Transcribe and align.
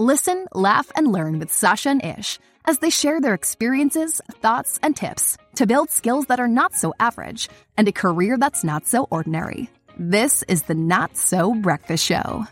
Listen, 0.00 0.46
laugh, 0.54 0.92
and 0.94 1.10
learn 1.10 1.40
with 1.40 1.52
Sacha 1.52 1.88
and 1.88 2.04
Ish 2.04 2.38
as 2.64 2.78
they 2.78 2.88
share 2.88 3.20
their 3.20 3.34
experiences, 3.34 4.20
thoughts, 4.40 4.78
and 4.80 4.94
tips 4.94 5.36
to 5.56 5.66
build 5.66 5.90
skills 5.90 6.26
that 6.26 6.38
are 6.38 6.46
not 6.46 6.72
so 6.72 6.94
average 7.00 7.48
and 7.76 7.88
a 7.88 7.90
career 7.90 8.38
that's 8.38 8.62
not 8.62 8.86
so 8.86 9.08
ordinary. 9.10 9.68
This 9.98 10.44
is 10.44 10.62
the 10.62 10.76
Not 10.76 11.16
So 11.16 11.52
Breakfast 11.52 12.04
Show. 12.04 12.46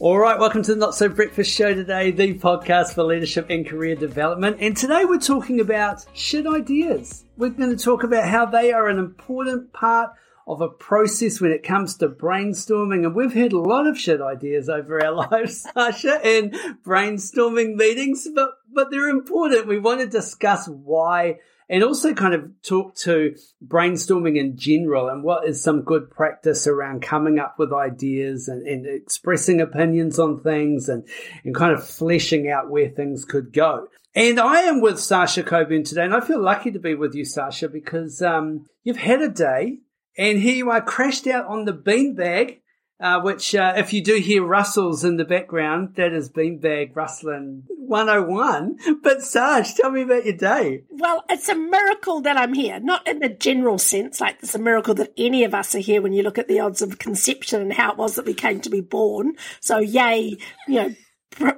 All 0.00 0.18
right, 0.18 0.36
welcome 0.36 0.64
to 0.64 0.74
the 0.74 0.80
Not 0.80 0.96
So 0.96 1.08
Breakfast 1.08 1.52
Show 1.52 1.72
today, 1.72 2.10
the 2.10 2.36
podcast 2.40 2.92
for 2.92 3.04
leadership 3.04 3.46
and 3.50 3.64
career 3.64 3.94
development. 3.94 4.56
And 4.58 4.76
today 4.76 5.04
we're 5.04 5.20
talking 5.20 5.60
about 5.60 6.04
shit 6.12 6.44
ideas. 6.44 7.24
We're 7.36 7.50
going 7.50 7.70
to 7.70 7.84
talk 7.84 8.02
about 8.02 8.28
how 8.28 8.46
they 8.46 8.72
are 8.72 8.88
an 8.88 8.98
important 8.98 9.72
part 9.72 10.10
of 10.46 10.60
a 10.60 10.68
process 10.68 11.40
when 11.40 11.50
it 11.50 11.62
comes 11.62 11.96
to 11.96 12.08
brainstorming. 12.08 13.04
And 13.04 13.14
we've 13.14 13.34
heard 13.34 13.52
a 13.52 13.58
lot 13.58 13.86
of 13.86 13.98
shit 13.98 14.20
ideas 14.20 14.68
over 14.68 15.04
our 15.04 15.12
lives, 15.30 15.66
Sacha, 15.74 16.20
in 16.22 16.50
brainstorming 16.84 17.74
meetings, 17.74 18.28
but, 18.34 18.50
but 18.72 18.90
they're 18.90 19.08
important. 19.08 19.66
We 19.66 19.78
want 19.78 20.00
to 20.00 20.06
discuss 20.06 20.68
why 20.68 21.38
and 21.68 21.82
also 21.82 22.14
kind 22.14 22.34
of 22.34 22.50
talk 22.62 22.94
to 22.94 23.34
brainstorming 23.66 24.38
in 24.38 24.56
general 24.56 25.08
and 25.08 25.24
what 25.24 25.48
is 25.48 25.62
some 25.62 25.82
good 25.82 26.10
practice 26.10 26.66
around 26.66 27.02
coming 27.02 27.38
up 27.38 27.56
with 27.58 27.72
ideas 27.72 28.48
and, 28.48 28.66
and 28.66 28.86
expressing 28.86 29.60
opinions 29.60 30.18
on 30.18 30.40
things 30.40 30.88
and, 30.88 31.06
and 31.44 31.54
kind 31.54 31.72
of 31.72 31.84
fleshing 31.84 32.48
out 32.48 32.70
where 32.70 32.88
things 32.88 33.24
could 33.24 33.52
go. 33.52 33.88
And 34.14 34.40
I 34.40 34.62
am 34.62 34.80
with 34.80 34.98
Sacha 34.98 35.42
Coburn 35.42 35.84
today, 35.84 36.04
and 36.04 36.14
I 36.14 36.20
feel 36.20 36.40
lucky 36.40 36.70
to 36.70 36.78
be 36.78 36.94
with 36.94 37.14
you, 37.14 37.24
Sacha, 37.26 37.68
because 37.68 38.22
um, 38.22 38.64
you've 38.82 38.96
had 38.96 39.20
a 39.20 39.28
day, 39.28 39.80
and 40.16 40.38
here 40.40 40.54
you 40.54 40.70
are 40.70 40.80
crashed 40.80 41.26
out 41.26 41.46
on 41.46 41.64
the 41.64 41.72
beanbag 41.72 42.58
uh, 42.98 43.20
which, 43.20 43.54
uh, 43.54 43.74
if 43.76 43.92
you 43.92 44.02
do 44.02 44.16
hear 44.16 44.42
rustles 44.42 45.04
in 45.04 45.16
the 45.16 45.24
background, 45.24 45.94
that 45.96 46.12
is 46.12 46.30
Beanbag 46.30 46.96
Rustling 46.96 47.64
101. 47.68 48.78
But 49.02 49.22
Sarge, 49.22 49.74
tell 49.74 49.90
me 49.90 50.02
about 50.02 50.24
your 50.24 50.36
day. 50.36 50.84
Well, 50.90 51.22
it's 51.28 51.48
a 51.48 51.54
miracle 51.54 52.22
that 52.22 52.38
I'm 52.38 52.54
here, 52.54 52.80
not 52.80 53.06
in 53.06 53.18
the 53.18 53.28
general 53.28 53.78
sense, 53.78 54.20
like 54.20 54.38
it's 54.42 54.54
a 54.54 54.58
miracle 54.58 54.94
that 54.94 55.12
any 55.18 55.44
of 55.44 55.54
us 55.54 55.74
are 55.74 55.80
here 55.80 56.00
when 56.00 56.14
you 56.14 56.22
look 56.22 56.38
at 56.38 56.48
the 56.48 56.60
odds 56.60 56.80
of 56.80 56.98
conception 56.98 57.60
and 57.60 57.72
how 57.72 57.92
it 57.92 57.98
was 57.98 58.14
that 58.16 58.24
we 58.24 58.34
came 58.34 58.60
to 58.60 58.70
be 58.70 58.80
born. 58.80 59.34
So, 59.60 59.78
yay, 59.78 60.38
you 60.66 60.74
know, 60.74 60.94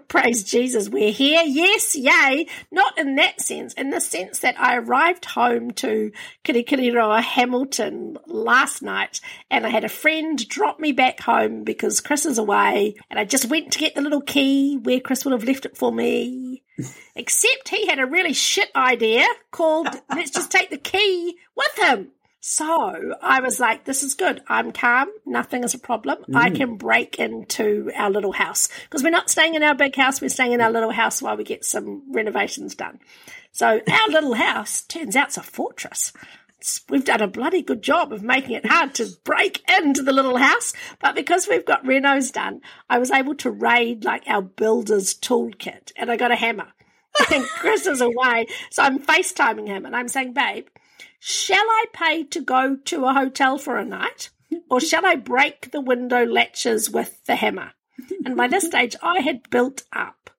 praise 0.09 0.43
Jesus, 0.43 0.89
we're 0.89 1.13
here. 1.13 1.43
Yes, 1.45 1.95
yay. 1.95 2.47
Not 2.71 2.99
in 2.99 3.15
that 3.17 3.41
sense, 3.41 3.75
in 3.75 3.91
the 3.91 4.01
sense 4.01 4.41
that 4.41 4.59
I 4.59 4.77
arrived 4.77 5.25
home 5.27 5.71
to 5.73 6.11
Kirikiriroa 6.45 7.23
Hamilton 7.23 8.17
last 8.27 8.83
night 8.83 9.21
and 9.51 9.67
I 9.67 9.71
had 9.71 9.85
a 9.85 9.89
friend 9.89 10.37
drop 10.49 10.81
me 10.81 10.93
back 10.93 11.21
home 11.21 11.65
because 11.65 12.01
Chris 12.01 12.27
is 12.27 12.39
away 12.39 12.95
and 13.11 13.19
I 13.19 13.25
just 13.25 13.49
went 13.49 13.73
to 13.73 13.79
get 13.79 13.95
the 13.95 14.03
little 14.03 14.23
key 14.23 14.79
where 14.83 15.01
Chris 15.01 15.25
would 15.25 15.33
have 15.33 15.45
left 15.45 15.67
it 15.67 15.77
for 15.77 15.93
me. 15.93 16.63
Except 17.15 17.69
he 17.69 17.87
had 17.87 17.99
a 17.99 18.07
really 18.07 18.33
shit 18.33 18.71
idea 18.75 19.27
called 19.51 19.89
let's 20.11 20.31
just 20.31 20.51
take 20.51 20.71
the 20.71 20.79
key 20.79 21.37
with 21.57 21.79
him. 21.79 22.13
So 22.41 23.15
I 23.21 23.41
was 23.41 23.59
like, 23.59 23.85
this 23.85 24.03
is 24.03 24.15
good. 24.15 24.43
I'm 24.47 24.71
calm. 24.73 25.09
Nothing 25.27 25.65
is 25.65 25.75
a 25.75 25.79
problem. 25.79 26.19
Mm. 26.29 26.37
I 26.37 26.51
can 26.51 26.77
break 26.77 27.19
into 27.19 27.91
our 27.97 28.11
little 28.11 28.33
house 28.33 28.69
because 28.85 29.03
we're 29.03 29.11
not 29.11 29.29
staying 29.29 29.55
in 29.55 29.63
our 29.65 29.75
big 29.75 29.97
house. 29.97 30.21
We're 30.21 30.29
staying 30.29 30.53
in 30.53 30.61
our 30.61 30.71
little 30.71 30.93
house 30.93 31.21
while 31.21 31.37
we 31.37 31.45
get 31.45 31.65
some 31.65 32.05
renovations 32.13 32.77
done. 32.77 33.01
So 33.51 33.67
our 33.67 34.09
little 34.09 34.35
house 34.35 34.83
turns 34.83 35.17
out 35.17 35.29
it's 35.29 35.37
a 35.37 35.43
fortress. 35.43 36.13
we've 36.89 37.05
done 37.05 37.23
a 37.23 37.27
bloody 37.27 37.63
good 37.63 37.83
job 37.83 38.13
of 38.13 38.23
making 38.23 38.53
it 38.53 38.67
hard 38.67 38.95
to 38.95 39.09
break 39.25 39.69
into 39.69 40.03
the 40.03 40.13
little 40.13 40.37
house. 40.37 40.73
But 41.01 41.17
because 41.17 41.49
we've 41.49 41.67
got 41.67 41.85
renos 41.85 42.33
done, 42.33 42.61
I 42.89 42.99
was 42.99 43.11
able 43.11 43.35
to 43.37 43.51
raid 43.51 44.05
like 44.05 44.23
our 44.29 44.43
builder's 44.43 45.13
toolkit 45.13 45.91
and 45.97 46.09
I 46.09 46.17
got 46.17 46.31
a 46.31 46.37
hammer. 46.37 46.69
And 47.33 47.45
Chris 47.45 47.85
is 47.87 48.01
away. 48.01 48.47
So 48.71 48.85
I'm 48.85 49.01
FaceTiming 49.01 49.67
him 49.67 49.85
and 49.85 49.97
I'm 49.97 50.07
saying, 50.07 50.35
babe, 50.35 50.69
Shall 51.19 51.65
I 51.65 51.85
pay 51.93 52.25
to 52.25 52.41
go 52.41 52.77
to 52.77 53.05
a 53.05 53.13
hotel 53.13 53.59
for 53.59 53.77
a 53.77 53.85
night? 53.85 54.31
Or 54.71 54.81
shall 54.81 55.05
I 55.05 55.17
break 55.17 55.71
the 55.71 55.81
window 55.81 56.25
latches 56.25 56.91
with 56.91 57.25
the 57.27 57.37
hammer? 57.37 57.73
And 58.25 58.37
by 58.37 58.49
this 58.49 58.67
stage, 58.67 58.97
I 59.03 59.21
had 59.21 59.51
built 59.51 59.83
up 59.93 60.31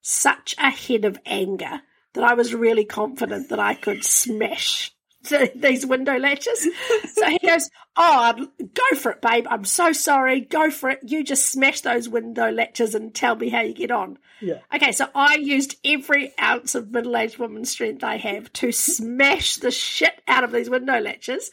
such 0.00 0.54
a 0.58 0.70
head 0.70 1.04
of 1.04 1.18
anger 1.26 1.82
that 2.14 2.24
I 2.24 2.34
was 2.34 2.54
really 2.54 2.84
confident 2.84 3.48
that 3.48 3.58
I 3.58 3.74
could 3.74 4.04
smash 4.04 4.92
these 5.54 5.84
window 5.84 6.16
latches. 6.16 6.68
So 7.14 7.26
he 7.26 7.38
goes, 7.38 7.68
Oh, 7.96 8.48
go 8.74 8.96
for 8.96 9.12
it, 9.12 9.20
babe. 9.20 9.46
I'm 9.50 9.64
so 9.64 9.92
sorry. 9.92 10.40
Go 10.40 10.70
for 10.70 10.90
it. 10.90 11.00
You 11.04 11.24
just 11.24 11.50
smash 11.50 11.80
those 11.80 12.08
window 12.08 12.50
latches 12.50 12.94
and 12.94 13.12
tell 13.12 13.34
me 13.34 13.48
how 13.48 13.62
you 13.62 13.74
get 13.74 13.90
on. 13.90 14.18
Yeah. 14.40 14.58
Okay, 14.72 14.92
so 14.92 15.08
I 15.14 15.34
used 15.34 15.76
every 15.84 16.32
ounce 16.40 16.76
of 16.76 16.90
middle 16.92 17.16
aged 17.16 17.38
woman 17.38 17.64
strength 17.64 18.04
I 18.04 18.16
have 18.16 18.52
to 18.54 18.70
smash 18.70 19.56
the 19.56 19.72
shit 19.72 20.22
out 20.28 20.44
of 20.44 20.52
these 20.52 20.70
window 20.70 21.00
latches. 21.00 21.50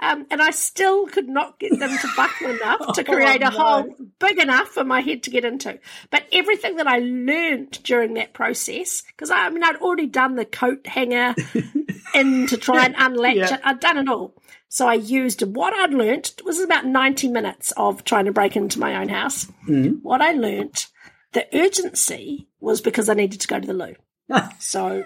Um, 0.00 0.26
and 0.30 0.42
I 0.42 0.50
still 0.50 1.06
could 1.06 1.28
not 1.28 1.58
get 1.60 1.78
them 1.78 1.96
to 1.96 2.08
buckle 2.16 2.50
enough 2.50 2.92
to 2.94 3.04
create 3.04 3.42
oh, 3.42 3.46
a 3.46 3.50
no. 3.50 3.56
hole 3.56 3.96
big 4.18 4.38
enough 4.38 4.68
for 4.68 4.84
my 4.84 5.00
head 5.00 5.22
to 5.22 5.30
get 5.30 5.44
into. 5.44 5.78
But 6.10 6.24
everything 6.32 6.76
that 6.76 6.88
I 6.88 6.98
learned 6.98 7.82
during 7.84 8.14
that 8.14 8.32
process, 8.32 9.02
because 9.02 9.30
I, 9.30 9.46
I, 9.46 9.50
mean, 9.50 9.62
I'd 9.62 9.76
already 9.76 10.06
done 10.06 10.34
the 10.34 10.44
coat 10.44 10.86
hanger 10.86 11.34
in 12.14 12.46
to 12.48 12.56
try 12.56 12.86
and 12.86 12.94
unlatch 12.98 13.36
yeah. 13.36 13.54
it, 13.54 13.60
I'd 13.62 13.80
done 13.80 13.98
it 13.98 14.08
all. 14.08 14.34
So 14.68 14.88
I 14.88 14.94
used 14.94 15.42
what 15.42 15.72
I'd 15.72 15.94
learnt. 15.94 16.34
It 16.38 16.44
was 16.44 16.58
about 16.58 16.84
90 16.84 17.28
minutes 17.28 17.72
of 17.76 18.02
trying 18.02 18.24
to 18.24 18.32
break 18.32 18.56
into 18.56 18.80
my 18.80 18.96
own 18.96 19.08
house. 19.08 19.46
Mm. 19.68 20.00
What 20.02 20.20
I 20.20 20.32
learnt, 20.32 20.88
the 21.32 21.46
urgency 21.56 22.48
was 22.58 22.80
because 22.80 23.08
I 23.08 23.14
needed 23.14 23.40
to 23.42 23.46
go 23.46 23.60
to 23.60 23.66
the 23.66 23.72
loo. 23.72 23.94
so 24.58 25.04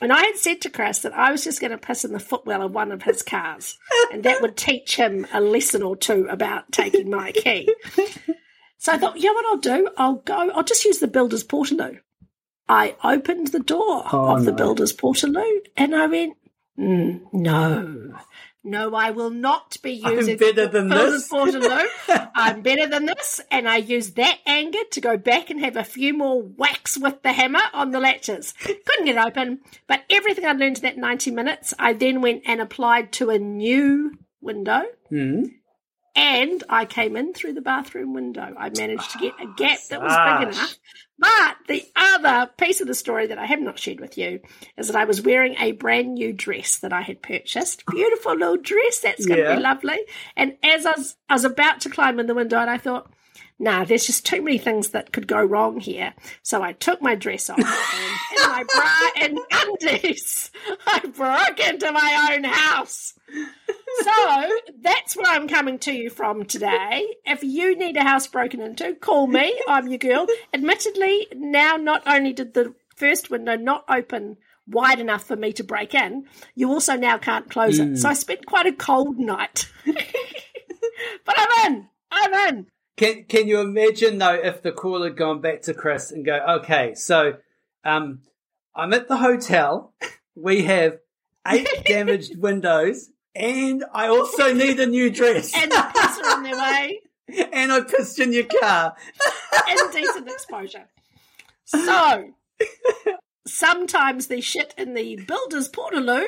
and 0.00 0.12
I 0.12 0.24
had 0.24 0.36
said 0.36 0.60
to 0.62 0.70
Chris 0.70 1.00
that 1.00 1.14
I 1.14 1.30
was 1.30 1.44
just 1.44 1.60
going 1.60 1.72
to 1.72 1.78
piss 1.78 2.04
in 2.04 2.12
the 2.12 2.20
footwell 2.20 2.62
of 2.62 2.72
one 2.72 2.92
of 2.92 3.02
his 3.02 3.22
cars, 3.22 3.78
and 4.12 4.22
that 4.22 4.40
would 4.42 4.56
teach 4.56 4.96
him 4.96 5.26
a 5.32 5.40
lesson 5.40 5.82
or 5.82 5.96
two 5.96 6.26
about 6.30 6.72
taking 6.72 7.10
my 7.10 7.32
key. 7.32 7.68
So 8.80 8.92
I 8.92 8.96
thought, 8.96 9.18
you 9.18 9.26
know 9.26 9.34
what 9.34 9.44
I'll 9.46 9.76
do? 9.78 9.88
I'll 9.98 10.14
go, 10.14 10.50
I'll 10.52 10.64
just 10.64 10.86
use 10.86 11.00
the 11.00 11.06
builder's 11.06 11.44
portaloo. 11.44 12.00
I 12.66 12.96
opened 13.04 13.48
the 13.48 13.60
door 13.60 14.04
oh, 14.10 14.34
of 14.34 14.38
no. 14.38 14.44
the 14.44 14.52
builder's 14.52 14.94
portaloo 14.94 15.58
and 15.76 15.94
I 15.94 16.06
went, 16.06 16.36
mm, 16.78 17.20
no, 17.30 18.14
no, 18.62 18.94
I 18.94 19.10
will 19.10 19.30
not 19.30 19.78
be 19.82 19.92
using 19.92 20.34
I'm 20.34 20.38
better 20.38 20.66
than 20.66 20.88
this. 20.88 21.28
I'm 22.34 22.62
better 22.62 22.86
than 22.86 23.06
this. 23.06 23.40
And 23.50 23.68
I 23.68 23.76
use 23.76 24.12
that 24.12 24.38
anger 24.46 24.84
to 24.90 25.00
go 25.00 25.16
back 25.16 25.48
and 25.50 25.60
have 25.60 25.76
a 25.76 25.84
few 25.84 26.12
more 26.16 26.42
whacks 26.42 26.98
with 26.98 27.22
the 27.22 27.32
hammer 27.32 27.62
on 27.72 27.90
the 27.90 28.00
latches. 28.00 28.52
Couldn't 28.62 29.06
get 29.06 29.16
open. 29.16 29.60
But 29.86 30.04
everything 30.10 30.44
I 30.44 30.52
learned 30.52 30.78
in 30.78 30.82
that 30.82 30.98
90 30.98 31.30
minutes, 31.30 31.72
I 31.78 31.94
then 31.94 32.20
went 32.20 32.42
and 32.46 32.60
applied 32.60 33.12
to 33.12 33.30
a 33.30 33.38
new 33.38 34.18
window. 34.42 34.82
Mm. 35.10 35.54
And 36.16 36.62
I 36.68 36.86
came 36.86 37.16
in 37.16 37.34
through 37.34 37.52
the 37.52 37.60
bathroom 37.60 38.14
window. 38.14 38.54
I 38.58 38.70
managed 38.76 39.12
to 39.12 39.18
get 39.18 39.34
a 39.40 39.44
ah, 39.44 39.54
gap 39.56 39.78
that 39.90 40.02
was 40.02 40.12
big 40.12 40.54
enough. 40.54 40.78
But 41.18 41.56
the 41.68 41.84
other 41.94 42.50
piece 42.56 42.80
of 42.80 42.86
the 42.86 42.94
story 42.94 43.26
that 43.26 43.38
I 43.38 43.44
have 43.44 43.60
not 43.60 43.78
shared 43.78 44.00
with 44.00 44.16
you 44.16 44.40
is 44.78 44.86
that 44.86 44.96
I 44.96 45.04
was 45.04 45.20
wearing 45.20 45.54
a 45.58 45.72
brand 45.72 46.14
new 46.14 46.32
dress 46.32 46.78
that 46.78 46.92
I 46.92 47.02
had 47.02 47.22
purchased. 47.22 47.84
Beautiful 47.86 48.36
little 48.36 48.56
dress. 48.56 49.00
That's 49.00 49.26
going 49.26 49.38
to 49.38 49.44
yeah. 49.44 49.56
be 49.56 49.62
lovely. 49.62 49.98
And 50.36 50.56
as 50.64 50.86
I 50.86 50.92
was, 50.96 51.16
I 51.28 51.34
was 51.34 51.44
about 51.44 51.80
to 51.82 51.90
climb 51.90 52.18
in 52.18 52.26
the 52.26 52.34
window, 52.34 52.58
and 52.58 52.70
I 52.70 52.78
thought, 52.78 53.12
nah, 53.60 53.84
there's 53.84 54.06
just 54.06 54.26
too 54.26 54.42
many 54.42 54.58
things 54.58 54.88
that 54.90 55.12
could 55.12 55.28
go 55.28 55.40
wrong 55.40 55.78
here. 55.78 56.14
So 56.42 56.62
I 56.62 56.72
took 56.72 57.02
my 57.02 57.14
dress 57.14 57.50
off 57.50 57.58
and, 57.58 57.66
and 57.68 58.50
my 58.50 58.64
bra 58.74 59.24
and 59.24 59.38
undies. 59.52 60.50
I 60.86 61.00
broke 61.00 61.60
into 61.60 61.92
my 61.92 62.32
own 62.32 62.44
house. 62.44 63.14
So 64.00 64.48
that's 64.80 65.16
where 65.16 65.26
I'm 65.26 65.46
coming 65.46 65.78
to 65.80 65.92
you 65.92 66.08
from 66.10 66.46
today. 66.46 67.06
If 67.26 67.44
you 67.44 67.76
need 67.76 67.96
a 67.98 68.02
house 68.02 68.26
broken 68.26 68.60
into, 68.62 68.94
call 68.94 69.26
me. 69.26 69.54
I'm 69.68 69.88
your 69.88 69.98
girl. 69.98 70.26
Admittedly, 70.54 71.28
now 71.34 71.76
not 71.76 72.02
only 72.06 72.32
did 72.32 72.54
the 72.54 72.74
first 72.96 73.30
window 73.30 73.56
not 73.56 73.84
open 73.88 74.38
wide 74.66 75.00
enough 75.00 75.24
for 75.24 75.36
me 75.36 75.52
to 75.52 75.64
break 75.64 75.94
in, 75.94 76.24
you 76.54 76.70
also 76.70 76.96
now 76.96 77.18
can't 77.18 77.50
close 77.50 77.78
mm. 77.78 77.92
it. 77.92 77.98
So 77.98 78.08
I 78.08 78.14
spent 78.14 78.46
quite 78.46 78.66
a 78.66 78.72
cold 78.72 79.18
night. 79.18 79.70
but 79.84 81.34
I'm 81.36 81.72
in. 81.72 81.88
I'm 82.10 82.54
in. 82.54 82.66
Can 82.96 83.24
Can 83.24 83.48
you 83.48 83.60
imagine 83.60 84.18
though 84.18 84.34
if 84.34 84.62
the 84.62 84.72
call 84.72 85.02
had 85.02 85.16
gone 85.16 85.40
back 85.40 85.62
to 85.62 85.74
Chris 85.74 86.10
and 86.10 86.24
go, 86.24 86.38
okay, 86.60 86.94
so 86.94 87.34
um, 87.84 88.20
I'm 88.74 88.92
at 88.92 89.08
the 89.08 89.16
hotel. 89.16 89.92
We 90.34 90.62
have 90.64 90.98
eight 91.46 91.68
damaged 91.86 92.36
windows, 92.38 93.10
and 93.34 93.84
I 93.92 94.08
also 94.08 94.52
need 94.52 94.78
a 94.80 94.86
new 94.86 95.10
dress. 95.10 95.52
and 95.54 95.70
the 95.70 95.86
piss 95.94 96.18
are 96.18 96.36
on 96.36 96.42
their 96.42 96.56
way. 96.56 97.00
And 97.52 97.70
I 97.70 97.82
pissed 97.82 98.18
in 98.18 98.32
your 98.32 98.46
car. 98.60 98.96
Indecent 99.68 100.28
exposure. 100.28 100.88
So 101.64 102.30
sometimes 103.46 104.26
the 104.26 104.40
shit 104.40 104.74
in 104.76 104.94
the 104.94 105.14
builder's 105.14 105.68
portaloo 105.68 106.26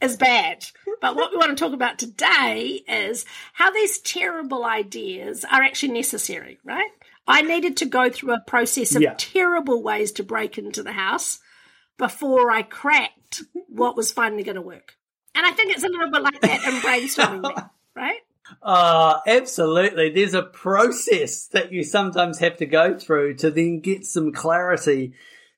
is 0.00 0.16
bad. 0.16 0.64
But 1.00 1.16
what 1.16 1.30
we 1.30 1.36
want 1.36 1.56
to 1.56 1.62
talk 1.64 1.74
about 1.74 1.98
today 1.98 2.82
is 2.88 3.24
how 3.52 3.70
these 3.70 3.98
terrible 3.98 4.64
ideas 4.64 5.44
are 5.44 5.62
actually 5.62 5.92
necessary, 5.92 6.58
right? 6.64 6.90
I 7.26 7.42
needed 7.42 7.76
to 7.78 7.86
go 7.86 8.08
through 8.08 8.34
a 8.34 8.40
process 8.46 8.94
of 8.94 9.02
Yeah. 9.02 9.14
terrible 9.18 9.82
ways 9.82 10.12
to 10.12 10.22
break 10.22 10.58
into 10.58 10.82
the 10.82 10.92
house 10.92 11.40
before 11.98 12.50
I 12.50 12.62
cracked 12.62 13.42
what 13.68 13.96
was 13.96 14.12
finally 14.12 14.42
going 14.42 14.56
to 14.56 14.62
work. 14.62 14.96
And 15.34 15.44
I 15.44 15.50
think 15.50 15.72
it's 15.72 15.84
a 15.84 15.88
little 15.88 16.10
bit 16.10 16.22
like 16.22 16.40
that 16.40 16.64
in 16.64 16.74
brainstorming, 16.80 17.68
right? 17.94 18.20
Uh, 18.62 19.18
absolutely. 19.26 20.10
There's 20.10 20.34
a 20.34 20.42
process 20.42 21.48
that 21.48 21.72
you 21.72 21.82
sometimes 21.82 22.38
have 22.38 22.56
to 22.58 22.66
go 22.66 22.96
through 22.98 23.34
to 23.38 23.50
then 23.50 23.80
get 23.80 24.04
some 24.06 24.32
clarity 24.32 25.14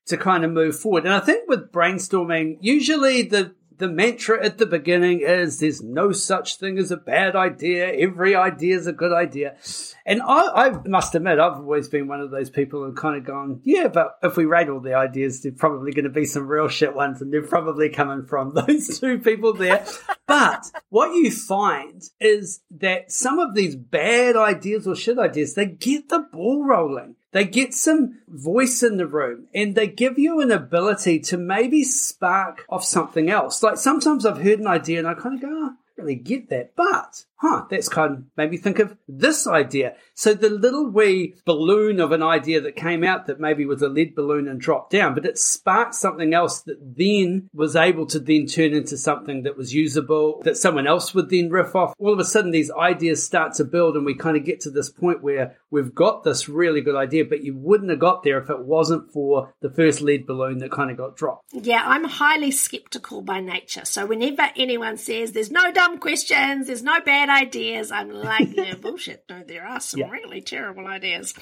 to 0.07 0.17
kind 0.17 0.45
of 0.45 0.51
move 0.51 0.79
forward. 0.79 1.05
And 1.05 1.13
I 1.13 1.21
think 1.21 1.49
with 1.49 1.71
brainstorming, 1.71 2.57
usually 2.61 3.23
the 3.23 3.55
the 3.79 3.89
mantra 3.89 4.45
at 4.45 4.59
the 4.59 4.67
beginning 4.67 5.21
is 5.21 5.61
there's 5.61 5.83
no 5.83 6.13
such 6.13 6.57
thing 6.57 6.79
as 6.79 6.91
a 6.91 6.97
bad 6.97 7.37
idea. 7.37 7.93
Every 7.93 8.35
idea 8.35 8.77
is 8.77 8.87
a 8.87 8.93
good 8.93 9.13
idea. 9.13 9.57
And 10.05 10.21
I, 10.21 10.67
I 10.67 10.71
must 10.87 11.15
admit, 11.15 11.39
I've 11.39 11.59
always 11.59 11.89
been 11.89 12.09
one 12.09 12.21
of 12.21 12.31
those 12.31 12.51
people 12.51 12.85
who 12.85 12.93
kind 12.93 13.17
of 13.17 13.25
gone, 13.25 13.61
yeah, 13.63 13.89
but 13.89 14.19
if 14.23 14.37
we 14.37 14.47
rate 14.47 14.69
all 14.69 14.81
the 14.81 14.95
ideas, 14.95 15.43
there's 15.43 15.55
probably 15.55 15.93
going 15.93 16.05
to 16.05 16.11
be 16.11 16.25
some 16.25 16.49
real 16.49 16.69
shit 16.69 16.95
ones 16.95 17.23
and 17.23 17.33
they're 17.33 17.43
probably 17.43 17.89
coming 17.89 18.27
from 18.27 18.55
those 18.67 18.99
two 18.99 19.19
people 19.19 19.55
there. 19.55 19.85
but 20.27 20.65
what 20.89 21.15
you 21.15 21.31
find 21.31 22.03
is 22.21 22.61
that 22.79 23.13
some 23.13 23.39
of 23.39 23.55
these 23.55 23.77
bad 23.77 24.37
ideas 24.37 24.87
or 24.87 24.97
shit 24.97 25.19
ideas, 25.19 25.55
they 25.55 25.67
get 25.67 26.09
the 26.09 26.21
ball 26.33 26.65
rolling. 26.65 27.15
They 27.33 27.45
get 27.45 27.75
some 27.75 28.21
voice 28.27 28.83
in 28.83 28.97
the 28.97 29.07
room 29.07 29.49
and 29.55 29.75
they 29.75 29.87
give 29.87 30.19
you 30.19 30.41
an 30.41 30.51
ability 30.51 31.21
to 31.21 31.37
maybe 31.37 31.85
spark 31.85 32.65
off 32.69 32.85
something 32.85 33.29
else. 33.29 33.63
Like 33.63 33.77
sometimes 33.77 34.25
I've 34.25 34.43
heard 34.43 34.61
an 34.61 34.67
idea 34.67 34.99
and 34.99 35.09
I 35.09 35.15
kind 35.15 35.35
of 35.35 35.43
go, 35.43 35.49
oh, 35.51 35.71
I 35.71 36.01
really 36.01 36.15
get 36.15 36.49
that, 36.49 36.75
but 36.75 37.25
huh, 37.39 37.65
that's 37.71 37.89
kind 37.89 38.13
of 38.13 38.25
made 38.37 38.51
me 38.51 38.57
think 38.57 38.79
of 38.79 38.97
this 39.09 39.47
idea. 39.47 39.95
So 40.15 40.35
the 40.35 40.51
little 40.51 40.91
wee 40.91 41.35
balloon 41.45 42.01
of 42.01 42.13
an 42.13 42.23
idea 42.23 42.61
that 42.61 42.77
came 42.77 43.05
out 43.05 43.27
that 43.27 43.41
maybe 43.41 43.65
was 43.65 43.83
a 43.83 43.89
lead 43.89 44.15
balloon 44.15 44.49
and 44.49 44.61
dropped 44.61 44.91
down, 44.91 45.15
but 45.15 45.25
it 45.25 45.39
sparked 45.39 45.95
something 45.95 46.35
else 46.35 46.61
that 46.63 46.97
then 46.97 47.49
was 47.55 47.77
able 47.77 48.07
to 48.07 48.19
then 48.19 48.47
turn 48.47 48.73
into 48.73 48.97
something 48.97 49.45
that 49.45 49.57
was 49.57 49.73
usable, 49.73 50.43
that 50.43 50.57
someone 50.57 50.87
else 50.87 51.15
would 51.15 51.31
then 51.31 51.49
riff 51.51 51.77
off. 51.77 51.95
All 51.99 52.13
of 52.13 52.19
a 52.19 52.25
sudden 52.25 52.51
these 52.51 52.73
ideas 52.73 53.25
start 53.25 53.55
to 53.55 53.65
build 53.65 53.97
and 53.97 54.05
we 54.05 54.15
kind 54.15 54.37
of 54.37 54.45
get 54.45 54.61
to 54.63 54.71
this 54.71 54.91
point 54.91 55.23
where 55.23 55.57
we've 55.71 55.95
got 55.95 56.25
this 56.25 56.49
really 56.49 56.81
good 56.81 56.97
idea, 56.97 57.25
but 57.25 57.45
you 57.45 57.57
wouldn't 57.57 57.91
have 57.91 58.01
got 58.01 58.25
there 58.25 58.39
if 58.39 58.51
it 58.51 58.61
wasn't 58.61 59.13
for 59.13 59.55
the 59.61 59.71
first 59.71 60.01
lead 60.01 60.27
balloon 60.27 60.59
that 60.59 60.73
kind 60.73 60.91
of 60.91 60.97
got 60.97 61.17
dropped. 61.17 61.45
Yeah, 61.53 61.83
I'm 61.85 62.05
highly 62.05 62.51
skeptical 62.51 63.23
by 63.23 63.41
nature. 63.41 63.85
So 63.85 64.07
whenever 64.07 64.51
anyone 64.57 64.97
says 64.97 65.33
there's 65.33 65.53
no 65.53 65.71
dumb 65.71 65.99
questions, 65.99 66.67
there's 66.67 66.83
no 66.83 67.01
bad 67.01 67.28
ideas, 67.31 67.91
I'm 67.93 68.11
like, 68.11 68.55
yeah, 68.57 68.75
bullshit. 68.81 69.25
No, 69.29 69.43
there 69.47 69.67
are 69.67 69.81
some 69.81 70.01
Yeah. 70.01 70.11
really 70.11 70.41
terrible 70.41 70.87
ideas. 70.87 71.35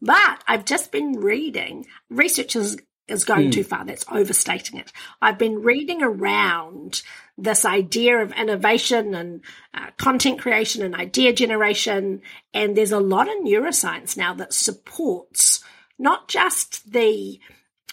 But 0.00 0.42
I've 0.46 0.64
just 0.64 0.92
been 0.92 1.12
reading, 1.20 1.86
research 2.10 2.56
is, 2.56 2.76
is 3.08 3.24
going 3.24 3.50
too 3.50 3.64
far. 3.64 3.84
That's 3.84 4.04
overstating 4.10 4.78
it. 4.80 4.92
I've 5.20 5.38
been 5.38 5.62
reading 5.62 6.02
around 6.02 7.02
this 7.36 7.64
idea 7.64 8.18
of 8.18 8.32
innovation 8.32 9.14
and 9.14 9.44
uh, 9.74 9.90
content 9.98 10.40
creation 10.40 10.82
and 10.82 10.94
idea 10.94 11.32
generation. 11.32 12.22
And 12.54 12.76
there's 12.76 12.92
a 12.92 13.00
lot 13.00 13.28
of 13.28 13.44
neuroscience 13.44 14.16
now 14.16 14.34
that 14.34 14.52
supports 14.54 15.62
not 15.98 16.28
just 16.28 16.90
the 16.92 17.40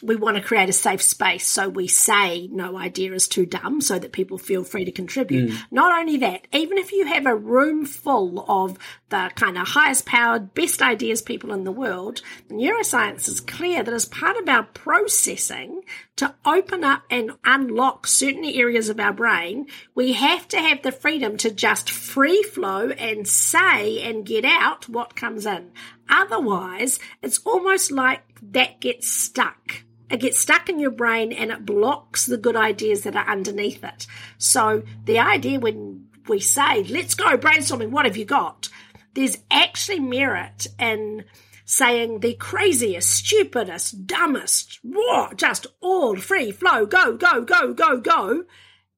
we 0.02 0.16
want 0.16 0.38
to 0.38 0.44
create 0.44 0.70
a 0.70 0.74
safe 0.74 1.02
space. 1.02 1.48
So 1.48 1.70
we 1.70 1.88
say 1.88 2.48
no 2.48 2.78
idea 2.78 3.14
is 3.14 3.28
too 3.28 3.46
dumb 3.46 3.82
so 3.82 4.00
that 4.00 4.12
people 4.12 4.38
feel 4.38 4.64
free 4.64 4.86
to 4.86 4.92
contribute. 4.92 5.52
Mm. 5.52 5.64
Not 5.72 6.00
only 6.00 6.18
that, 6.18 6.48
even 6.52 6.78
if 6.78 6.92
you 6.92 7.06
have 7.06 7.26
a 7.26 7.36
room 7.36 7.86
full 7.86 8.46
of 8.48 8.78
the 9.10 9.32
kind 9.36 9.58
of 9.58 9.68
highest 9.68 10.06
powered, 10.06 10.54
best 10.54 10.82
ideas 10.82 11.22
people 11.22 11.54
in 11.54 11.64
the 11.64 11.72
world, 11.72 12.22
neuroscience 12.50 13.28
is 13.28 13.40
clear 13.40 13.84
that 13.84 13.94
as 13.94 14.06
part 14.06 14.38
of 14.38 14.48
our 14.48 14.64
processing 14.64 15.82
to 16.16 16.34
open 16.46 16.84
up 16.84 17.04
and 17.10 17.32
unlock 17.44 18.08
certain 18.08 18.46
areas 18.46 18.90
of 18.90 19.00
our 19.00 19.14
brain, 19.14 19.68
we 19.96 20.14
have 20.14 20.48
to 20.48 20.60
have 20.60 20.82
the 20.82 20.92
freedom 20.92 21.38
to 21.38 21.52
just 21.52 21.90
free 21.90 22.44
flow 22.44 22.90
and 22.90 23.28
say 23.28 24.02
and 24.02 24.26
get 24.26 24.46
out 24.46 24.88
what 24.88 25.16
comes 25.16 25.46
in. 25.46 25.72
Otherwise, 26.10 27.00
it's 27.22 27.40
almost 27.40 27.92
like 27.92 28.22
that 28.42 28.80
gets 28.82 29.08
stuck. 29.08 29.84
It 30.12 30.20
gets 30.20 30.40
stuck 30.40 30.68
in 30.70 30.80
your 30.80 30.92
brain 30.92 31.32
and 31.32 31.52
it 31.52 31.66
blocks 31.66 32.26
the 32.26 32.38
good 32.38 32.56
ideas 32.56 33.04
that 33.04 33.16
are 33.16 33.30
underneath 33.30 33.84
it. 33.84 34.08
So 34.38 34.84
the 35.06 35.20
idea 35.20 35.60
when 35.60 36.08
we 36.28 36.40
say, 36.40 36.84
let's 36.84 37.16
go 37.16 37.38
brainstorming, 37.38 37.90
what 37.92 38.06
have 38.06 38.18
you 38.18 38.26
got? 38.26 38.70
There's 39.14 39.38
actually 39.50 40.00
merit 40.00 40.68
in 40.80 41.24
saying 41.66 42.20
the 42.20 42.34
craziest, 42.34 43.10
stupidest, 43.10 44.06
dumbest, 44.06 44.80
raw, 44.84 45.34
just 45.34 45.68
all 45.80 46.18
free 46.18 46.52
flow, 46.52 46.86
go, 46.86 47.16
go, 47.16 47.42
go, 47.42 47.74
go, 47.74 47.98
go, 47.98 48.44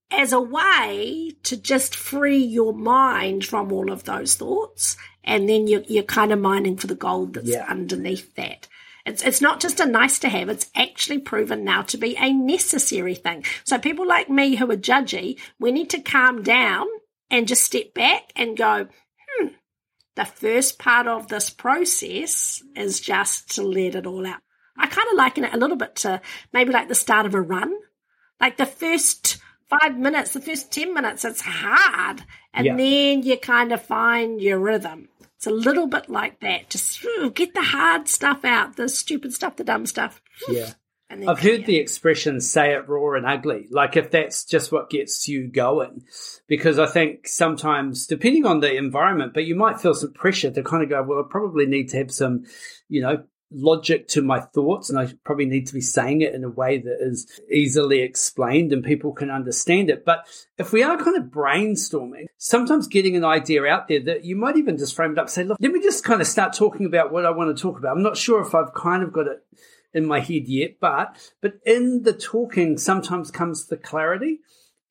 as 0.10 0.32
a 0.34 0.42
way 0.42 1.32
to 1.44 1.58
just 1.58 1.96
free 1.96 2.38
your 2.44 2.74
mind 2.74 3.46
from 3.46 3.72
all 3.72 3.92
of 3.92 4.04
those 4.04 4.36
thoughts. 4.36 4.98
And 5.24 5.48
then 5.48 5.68
you're, 5.68 5.84
you're 5.88 6.04
kind 6.04 6.32
of 6.32 6.40
mining 6.40 6.78
for 6.78 6.88
the 6.88 6.96
gold 6.96 7.36
that's 7.36 7.50
Yeah. 7.50 7.66
underneath 7.68 8.34
that. 8.36 8.68
It's, 9.06 9.22
it's 9.22 9.42
not 9.42 9.60
just 9.60 9.80
a 9.82 9.86
nice 9.86 10.20
to 10.20 10.30
have, 10.30 10.48
it's 10.48 10.70
actually 10.76 11.20
proven 11.20 11.66
now 11.66 11.82
to 11.84 11.98
be 11.98 12.16
a 12.16 12.32
necessary 12.32 13.16
thing. 13.16 13.44
So 13.66 13.78
people 13.78 14.08
like 14.08 14.30
me 14.30 14.56
who 14.56 14.72
are 14.72 14.78
judgy, 14.78 15.40
we 15.60 15.72
need 15.72 15.90
to 15.90 16.00
calm 16.02 16.42
down 16.42 16.86
and 17.30 17.48
just 17.48 17.64
step 17.64 17.94
back 17.94 18.32
and 18.36 18.56
go, 18.56 18.88
hmm, 19.28 19.48
the 20.16 20.26
first 20.26 20.80
part 20.80 21.08
of 21.08 21.28
this 21.28 21.50
process 21.50 22.64
is 22.76 23.02
just 23.02 23.56
to 23.56 23.64
let 23.64 23.96
it 23.96 24.06
all 24.06 24.26
out. 24.26 24.40
I 24.78 24.88
kind 24.88 25.08
of 25.12 25.18
liken 25.18 25.44
it 25.44 25.54
a 25.54 25.58
little 25.58 25.78
bit 25.78 25.96
to 25.98 26.22
maybe 26.54 26.72
like 26.72 26.88
the 26.88 26.96
start 26.96 27.26
of 27.26 27.36
a 27.36 27.42
run. 27.42 27.74
Like 28.40 28.58
the 28.58 28.66
first 28.66 29.38
five 29.70 29.98
minutes, 29.98 30.32
the 30.34 30.42
first 30.42 30.72
10 30.72 30.94
minutes, 30.94 31.26
it's 31.26 31.42
hard. 31.42 32.24
And 32.54 32.66
Yeah. 32.66 32.76
then 32.76 33.24
you 33.24 33.38
kind 33.38 33.72
of 33.72 33.82
find 33.82 34.42
your 34.42 34.60
rhythm. 34.60 35.10
It's 35.44 35.48
a 35.48 35.52
little 35.52 35.88
bit 35.88 36.08
like 36.08 36.40
that. 36.40 36.70
Just 36.70 37.00
phew, 37.00 37.30
get 37.30 37.54
the 37.54 37.62
hard 37.62 38.08
stuff 38.08 38.46
out, 38.46 38.78
the 38.78 38.88
stupid 38.88 39.34
stuff, 39.34 39.58
the 39.58 39.66
dumb 39.66 39.86
stuff. 39.86 40.22
Yeah. 40.48 40.70
I've 41.12 41.42
heard 41.42 41.66
clear. 41.66 41.68
the 41.68 41.76
expression 41.80 42.40
say 42.40 42.72
it 42.74 42.88
raw 42.88 43.18
and 43.18 43.26
ugly. 43.26 43.68
Like 43.70 43.98
if 43.98 44.10
that's 44.10 44.46
just 44.46 44.72
what 44.72 44.90
gets 44.90 45.28
you 45.28 45.52
going. 45.52 46.06
Because 46.48 46.80
I 46.80 46.86
think 46.86 47.28
sometimes, 47.28 48.08
depending 48.08 48.46
on 48.46 48.62
the 48.62 48.74
environment, 48.74 49.34
but 49.34 49.44
you 49.44 49.56
might 49.56 49.82
feel 49.82 49.94
some 49.94 50.14
pressure 50.14 50.50
to 50.50 50.64
kind 50.64 50.82
of 50.82 50.90
go, 50.90 51.04
well, 51.04 51.20
I 51.20 51.24
probably 51.30 51.66
need 51.66 51.90
to 51.90 51.98
have 51.98 52.12
some, 52.12 52.46
you 52.88 53.02
know, 53.02 53.26
logic 53.54 54.08
to 54.10 54.22
my 54.22 54.40
thoughts 54.40 54.90
and 54.90 55.00
I 55.00 55.14
probably 55.24 55.46
need 55.46 55.68
to 55.68 55.74
be 55.74 55.82
saying 55.82 56.22
it 56.22 56.34
in 56.34 56.44
a 56.44 56.50
way 56.50 56.80
that 56.80 56.98
is 57.00 57.42
easily 57.52 58.02
explained 58.02 58.74
and 58.74 58.84
people 58.84 59.14
can 59.14 59.30
understand 59.30 59.90
it. 59.90 60.06
But 60.06 60.28
if 60.58 60.72
we 60.72 60.84
are 60.84 60.98
kind 60.98 61.18
of 61.18 61.32
brainstorming, 61.32 62.26
sometimes 62.38 62.88
getting 62.88 63.16
an 63.16 63.26
idea 63.26 63.66
out 63.66 63.88
there 63.88 64.04
that 64.04 64.26
you 64.26 64.36
might 64.36 64.58
even 64.58 64.78
just 64.78 64.96
frame 64.96 65.12
it 65.12 65.20
up, 65.20 65.30
say, 65.30 65.44
look, 65.44 65.58
let 65.60 65.72
me 65.72 65.82
just 65.82 66.04
kind 66.04 66.22
of 66.22 66.28
start 66.28 66.54
talking 66.54 66.86
about 66.86 67.12
what 67.12 67.26
I 67.26 67.32
want 67.32 67.56
to 67.56 67.62
talk 67.62 67.78
about. 67.78 67.96
I'm 67.96 68.04
not 68.04 68.18
sure 68.18 68.42
if 68.42 68.54
I've 68.56 68.74
kind 68.74 69.04
of 69.04 69.14
got 69.14 69.28
it 69.28 69.44
in 69.94 70.06
my 70.06 70.20
head 70.20 70.48
yet, 70.48 70.80
but 70.80 71.16
but 71.42 71.54
in 71.66 72.04
the 72.04 72.14
talking 72.14 72.78
sometimes 72.78 73.32
comes 73.32 73.68
the 73.68 73.78
clarity. 73.78 74.40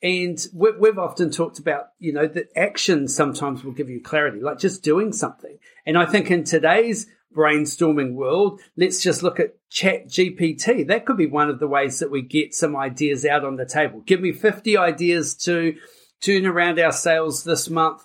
And 0.02 0.45
we- 0.52 0.76
we've 0.78 0.99
often 0.99 1.31
talked 1.31 1.61
about, 1.61 1.90
you 2.00 2.12
know, 2.12 2.26
that 2.26 2.49
action 2.57 3.07
sometimes 3.07 3.62
will 3.62 3.73
give 3.73 3.88
you 3.88 4.00
clarity, 4.00 4.40
like 4.40 4.59
just 4.59 4.83
doing 4.83 5.12
something. 5.12 5.59
And 5.87 5.97
I 5.97 6.07
think 6.07 6.31
in 6.31 6.42
today's 6.42 7.07
brainstorming 7.35 8.15
world, 8.15 8.61
let's 8.77 9.01
just 9.01 9.23
look 9.23 9.41
at 9.41 9.57
Chat 9.71 10.09
GPT. 10.09 10.87
That 10.87 11.07
could 11.07 11.17
be 11.17 11.27
one 11.27 11.49
of 11.49 11.59
the 11.59 11.69
ways 11.69 11.99
that 11.99 12.11
we 12.11 12.23
get 12.23 12.55
some 12.55 12.77
ideas 12.77 13.25
out 13.25 13.45
on 13.45 13.57
the 13.57 13.67
table. 13.67 14.01
Give 14.01 14.21
me 14.21 14.33
50 14.33 14.77
ideas 14.77 15.35
to 15.45 15.75
turn 16.21 16.47
around 16.47 16.79
our 16.79 16.93
sales 16.93 17.45
this 17.45 17.69
month 17.69 18.05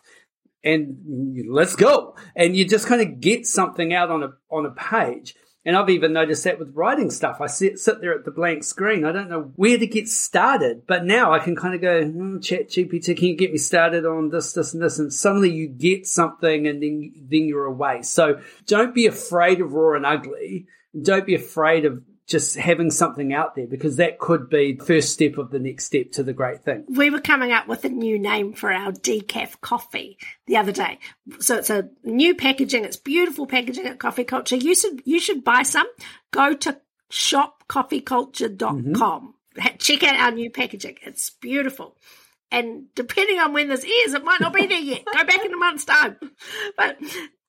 and 0.64 1.46
let's 1.50 1.76
go. 1.76 2.16
And 2.36 2.56
you 2.56 2.68
just 2.68 2.88
kind 2.88 3.02
of 3.02 3.20
get 3.22 3.46
something 3.46 3.94
out 3.94 4.12
on 4.12 4.24
a 4.24 4.30
on 4.50 4.66
a 4.66 4.72
page. 4.72 5.36
And 5.68 5.76
I've 5.76 5.90
even 5.90 6.14
noticed 6.14 6.46
that 6.46 6.60
with 6.60 6.74
writing 6.74 7.12
stuff. 7.12 7.42
I 7.42 7.48
sit 7.48 7.78
sit 7.78 8.00
there 8.00 8.14
at 8.14 8.24
the 8.24 8.32
blank 8.32 8.64
screen. 8.64 9.04
I 9.04 9.12
don't 9.12 9.30
know 9.30 9.52
where 9.58 9.78
to 9.78 9.86
get 9.86 10.08
started, 10.08 10.84
but 10.88 11.04
now 11.04 11.34
I 11.34 11.40
can 11.40 11.58
kind 11.58 11.76
of 11.76 11.82
go, 11.82 12.06
hmm, 12.06 12.40
Chat 12.40 12.70
GPT, 12.70 13.18
can 13.18 13.28
you 13.28 13.36
get 13.36 13.52
me 13.52 13.58
started 13.58 14.06
on 14.06 14.30
this, 14.30 14.54
this, 14.54 14.74
and 14.74 14.82
this? 14.82 14.98
And 14.98 15.12
suddenly 15.12 15.52
you 15.52 15.68
get 15.68 16.08
something, 16.08 16.68
and 16.68 16.82
then 16.82 17.12
then 17.30 17.50
you're 17.50 17.66
away. 17.66 18.02
So 18.04 18.40
don't 18.66 18.96
be 18.96 19.08
afraid 19.08 19.60
of 19.60 19.74
raw 19.74 19.98
and 19.98 20.06
ugly. 20.06 20.68
Don't 21.04 21.26
be 21.26 21.36
afraid 21.36 21.84
of 21.84 22.02
just 22.28 22.58
having 22.58 22.92
something 22.92 23.34
out 23.34 23.56
there 23.56 23.66
because 23.68 23.96
that 23.96 24.20
could 24.20 24.50
be 24.50 24.74
the 24.74 24.84
first 24.84 25.14
step 25.14 25.38
of 25.38 25.50
the 25.50 25.60
next 25.60 25.86
step 25.86 26.12
to 26.12 26.24
the 26.24 26.34
great 26.34 26.62
thing. 26.64 26.84
we 26.90 27.10
were 27.10 27.22
coming 27.22 27.52
up 27.54 27.68
with 27.68 27.86
a 27.86 27.90
new 27.90 28.20
name 28.20 28.52
for 28.54 28.72
our 28.72 28.92
decaf 28.92 29.60
coffee 29.62 30.18
the 30.46 30.58
other 30.58 30.72
day. 30.74 31.00
So 31.40 31.56
it's 31.56 31.70
a 31.70 31.90
new 32.04 32.36
packaging. 32.36 32.84
It's 32.86 32.98
beautiful 32.98 33.48
packaging 33.48 33.86
at 33.88 33.98
Coffee 34.00 34.26
Culture. 34.26 34.58
You 34.58 34.76
should 34.76 35.02
you 35.06 35.20
should 35.20 35.44
buy 35.44 35.64
some. 35.64 35.88
Go 36.32 36.54
to 36.54 36.80
shopcoffeeculture.com. 37.10 38.84
Mm-hmm. 38.94 39.60
Ha- 39.62 39.76
Check 39.80 40.04
out 40.04 40.16
our 40.20 40.32
new 40.32 40.50
packaging. 40.52 40.98
It's 41.04 41.30
beautiful. 41.32 41.98
And 42.52 42.86
depending 42.96 43.40
on 43.40 43.54
when 43.54 43.68
this 43.68 43.84
airs, 43.84 44.14
it 44.14 44.24
might 44.24 44.40
not 44.40 44.54
be 44.54 44.68
there 44.68 44.80
yet. 44.80 45.04
Go 45.06 45.24
back 45.26 45.44
in 45.44 45.54
a 45.54 45.58
month's 45.58 45.84
time. 45.86 46.18
But 46.78 46.98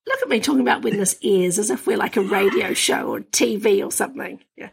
look 0.09 0.23
at 0.23 0.29
me 0.29 0.41
talking 0.41 0.61
about 0.61 0.83
when 0.83 0.97
this 0.97 1.19
airs 1.23 1.59
as 1.59 1.71
if 1.71 1.87
we're 1.87 1.97
like 1.97 2.17
a 2.17 2.23
radio 2.23 2.75
show 2.75 3.13
or 3.13 3.21
TV 3.21 3.85
or 3.85 3.93
something. 3.93 4.41
Yeah. 4.57 4.71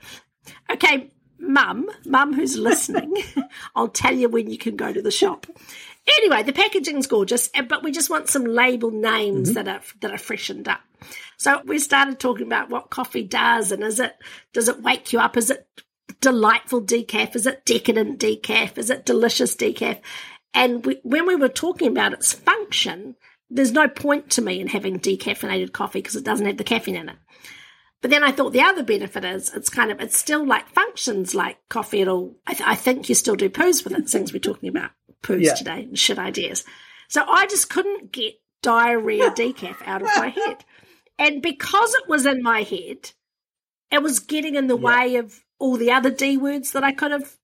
Okay, 0.69 1.11
mum, 1.39 1.89
mum 2.05 2.33
who's 2.33 2.57
listening, 2.57 3.13
I'll 3.75 3.87
tell 3.87 4.13
you 4.15 4.29
when 4.29 4.49
you 4.49 4.57
can 4.57 4.75
go 4.75 4.91
to 4.91 5.01
the 5.01 5.11
shop. 5.11 5.47
Anyway, 6.07 6.43
the 6.43 6.53
packaging's 6.53 7.07
gorgeous, 7.07 7.49
but 7.67 7.83
we 7.83 7.91
just 7.91 8.09
want 8.09 8.29
some 8.29 8.45
label 8.45 8.91
names 8.91 9.49
mm-hmm. 9.49 9.63
that 9.63 9.67
are 9.67 9.81
that 10.01 10.11
are 10.11 10.19
freshened 10.19 10.67
up. 10.67 10.81
So 11.37 11.61
we 11.65 11.79
started 11.79 12.19
talking 12.19 12.45
about 12.45 12.69
what 12.69 12.91
coffee 12.91 13.23
does, 13.23 13.71
and 13.71 13.83
is 13.83 13.99
it 13.99 14.15
does 14.53 14.67
it 14.67 14.83
wake 14.83 15.13
you 15.13 15.19
up? 15.19 15.35
Is 15.35 15.49
it 15.49 15.67
delightful 16.21 16.81
decaf? 16.81 17.35
Is 17.35 17.47
it 17.47 17.65
decadent 17.65 18.19
decaf? 18.19 18.77
Is 18.77 18.91
it 18.91 19.05
delicious 19.05 19.55
decaf? 19.55 19.99
And 20.53 20.85
we, 20.85 20.99
when 21.03 21.25
we 21.25 21.35
were 21.35 21.49
talking 21.49 21.89
about 21.89 22.13
its 22.13 22.33
function, 22.33 23.15
there's 23.49 23.71
no 23.71 23.87
point 23.87 24.31
to 24.31 24.41
me 24.41 24.59
in 24.59 24.67
having 24.67 24.99
decaffeinated 24.99 25.71
coffee 25.71 25.99
because 25.99 26.15
it 26.15 26.23
doesn't 26.23 26.45
have 26.45 26.57
the 26.57 26.63
caffeine 26.63 26.95
in 26.95 27.09
it. 27.09 27.17
But 28.01 28.11
then 28.11 28.23
I 28.23 28.31
thought 28.31 28.53
the 28.53 28.61
other 28.61 28.83
benefit 28.83 29.25
is 29.25 29.53
it's 29.55 29.69
kind 29.69 29.91
of 29.91 29.99
it's 29.99 30.17
still 30.17 30.45
like 30.45 30.69
functions 30.69 31.33
like 31.33 31.57
coffee. 31.69 32.01
It'll 32.01 32.35
I, 32.45 32.53
th- 32.53 32.69
I 32.69 32.75
think 32.75 33.09
you 33.09 33.15
still 33.15 33.35
do 33.35 33.49
poos 33.49 33.83
with 33.83 33.93
it 33.93 34.09
since 34.09 34.31
we're 34.31 34.39
talking 34.39 34.69
about 34.69 34.91
poos 35.23 35.43
yeah. 35.43 35.55
today 35.55 35.83
and 35.83 35.97
shit 35.97 36.19
ideas. 36.19 36.63
So 37.07 37.23
I 37.27 37.47
just 37.47 37.69
couldn't 37.69 38.11
get 38.11 38.35
diarrhea 38.61 39.29
decaf 39.31 39.77
out 39.85 40.01
of 40.01 40.09
my 40.15 40.27
head, 40.27 40.65
and 41.17 41.41
because 41.41 41.95
it 41.95 42.07
was 42.07 42.25
in 42.25 42.43
my 42.43 42.61
head, 42.61 43.11
it 43.91 44.03
was 44.03 44.19
getting 44.19 44.55
in 44.55 44.67
the 44.67 44.77
yeah. 44.77 44.83
way 44.83 45.15
of 45.15 45.43
all 45.57 45.77
the 45.77 45.91
other 45.91 46.11
D 46.11 46.37
words 46.37 46.73
that 46.73 46.83
I 46.83 46.91
could 46.91 47.11
have 47.11 47.37